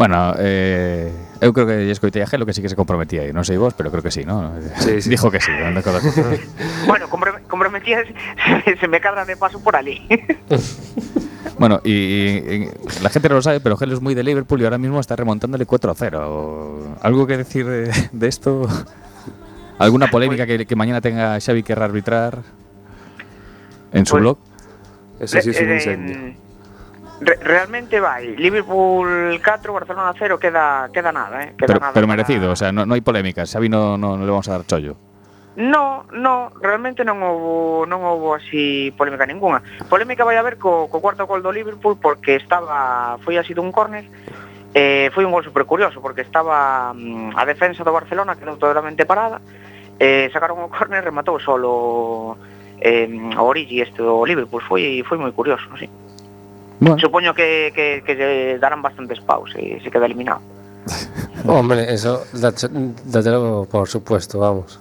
[0.00, 1.12] Bueno, eh,
[1.44, 3.76] eu creo que escoitei a Gelo que sí que se comprometía aí, non sei vos,
[3.76, 4.56] pero creo que sí, ¿no?
[4.80, 5.12] Sí, sí.
[5.12, 6.00] Dijo que sí, non recordo.
[6.88, 8.00] bueno, comprom- comprometía
[8.64, 10.00] se, se me cadra de paso por ali.
[11.60, 14.56] bueno, y, y- y la gente no lo sabe, pero Gelo es muy de Liverpool
[14.60, 16.96] y ahora mismo está remontándole 4-0.
[17.04, 18.64] ¿Algo que decir de, de esto?
[19.76, 22.40] ¿Alguna polémica que, que mañana tenga Xavi querrá arbitrar
[23.92, 24.38] en su Pues- blog?
[25.20, 26.16] Eso sí es un Eh, incendio.
[26.16, 26.36] eh,
[27.20, 28.34] Re realmente vai.
[28.36, 31.92] Liverpool 4, Barcelona 0, queda queda nada, eh, queda pero, nada.
[31.92, 34.56] Pero merecido, o sea, no, no hai polémicas, Xavi no, no, no le vamos a
[34.56, 34.96] dar chollo.
[35.56, 39.60] No, no, realmente non houbo non houbo así polémica ninguna.
[39.92, 44.08] Polémica vai haber co, co cuarto gol do Liverpool porque estaba foi así dun córner
[44.72, 49.02] Eh, foi un gol super curioso porque estaba mm, a defensa do Barcelona quedou totalmente
[49.02, 49.42] parada
[49.98, 52.38] eh, sacaron o córner rematou solo
[52.78, 55.90] eh, o Origi este do Liverpool foi, foi moi curioso, non sei.
[55.90, 56.09] Sí.
[56.80, 56.98] Bueno.
[56.98, 60.40] Supoño que, que, que lle darán bastantes paus e se queda eliminado.
[61.44, 64.80] Hombre, eso, datelo por supuesto, vamos.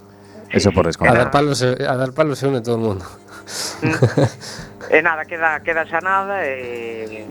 [0.50, 1.16] Sí, eso por descontar.
[1.16, 3.06] A dar palos, a dar palos se une todo o mundo.
[3.84, 4.96] Mm.
[4.96, 7.28] e nada, queda, queda xa nada e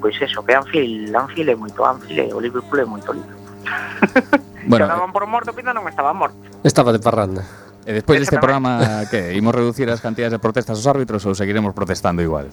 [0.00, 4.40] pois eso, que Anfield, Anfield é moito Anfield, o Liverpool é moito Liverpool.
[4.60, 6.36] Bueno, Se daban por morto, pinta non estaba morto.
[6.60, 7.40] Estaba de parranda.
[7.88, 9.32] E despois deste programa, que?
[9.32, 12.52] Imos reducir as cantidades de protestas aos árbitros ou seguiremos protestando igual?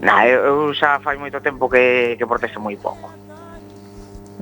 [0.00, 3.08] Na, eu xa fai moito tempo que, que protesto moi pouco.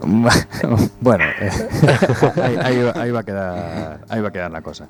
[1.01, 1.51] bueno, eh,
[2.43, 4.89] aí, aí, aí, va a quedar, aí va a quedar la cosa.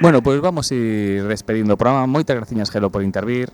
[0.00, 2.06] Bueno, pois pues vamos a ir despedindo o programa.
[2.06, 3.50] Moitas graciñas, Gelo, por intervir.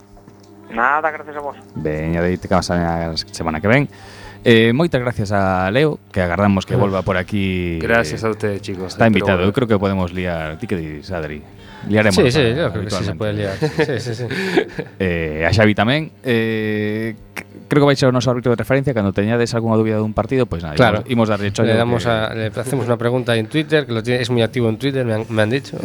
[0.70, 1.56] Nada, gracias a vos.
[1.74, 3.88] Veña, deite que a semana que ven.
[4.44, 7.78] Eh, moitas gracias a Leo, que agardamos que volva por aquí.
[7.80, 8.94] Gracias a ustedes, chicos.
[8.94, 10.58] Está invitado, eu creo que podemos liar.
[10.58, 11.42] Ti que dis, Adri?
[11.88, 12.16] liaremos.
[12.16, 13.56] Sí, sí, eh, yo creo que sí se puede liar.
[13.58, 14.24] Sí, sí, sí.
[14.98, 16.10] eh, a Xavi tamén.
[16.22, 17.14] Eh,
[17.68, 20.46] creo que vai ser o noso árbitro de referencia cando teñades algunha dúbida dun partido,
[20.46, 20.98] pois pues nada, claro.
[21.06, 21.72] imos, imos darlle chollo.
[21.72, 22.10] Le damos que...
[22.10, 25.02] a, le hacemos unha pregunta en Twitter, que lo tiene, es muy activo en Twitter,
[25.02, 25.76] me han, me han dicho.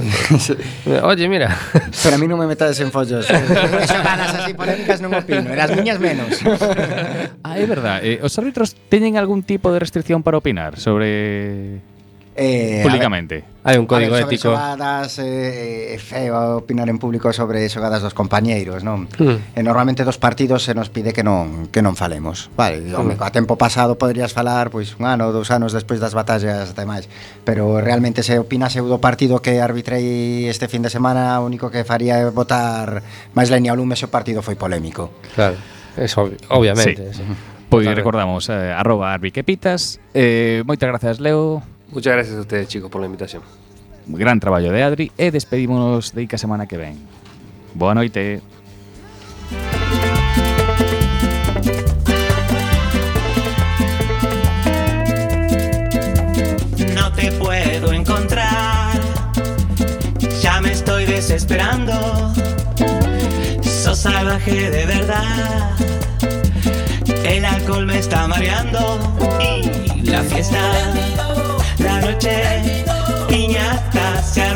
[1.04, 1.50] Oye, mira.
[1.74, 3.26] Pero a mí non me metades en follos.
[4.06, 6.38] ganas así polémicas non opino, eras miñas menos.
[7.42, 8.02] ah, é verdad.
[8.06, 11.82] Eh, os árbitros teñen algún tipo de restricción para opinar sobre
[12.42, 13.36] Eh, Públicamente.
[13.36, 14.50] Ver, hai un código ver, ético.
[14.50, 19.06] Xogadas, eh, eh é feo opinar en público sobre xogadas dos compañeiros, non?
[19.22, 19.54] Mm.
[19.54, 22.50] E eh, normalmente dos partidos se nos pide que non que non falemos.
[22.58, 22.98] Vale, mm.
[22.98, 26.76] home, a tempo pasado poderías falar pois un ano, dous anos despois das batallas e
[26.76, 27.06] demais,
[27.46, 31.86] pero realmente se opinase do partido que arbitrei este fin de semana, o único que
[31.86, 33.06] faría é votar
[33.38, 35.14] máis leña ao lume se o partido foi polémico.
[35.38, 35.62] Claro.
[35.94, 37.14] Eso, obviamente.
[37.14, 37.22] Sí.
[37.70, 42.90] Pois Pois recordamos eh, arroba arbiquepitas eh, Moitas grazas Leo Muchas gracias a ustedes, chicos,
[42.90, 43.44] por la invitación.
[44.08, 46.98] Gran traballo de Adri E despedímonos de Ica semana que ven
[47.76, 48.42] Boa noite
[56.96, 59.00] no te puedo encontrar.
[60.42, 62.34] Ya me estoy desesperando.
[63.62, 65.72] Sos salvaje de verdad.
[67.26, 69.00] El alcohol me está mareando.
[69.96, 70.60] Y la fiesta,
[71.80, 72.84] la noche,
[73.28, 74.54] piñata se ha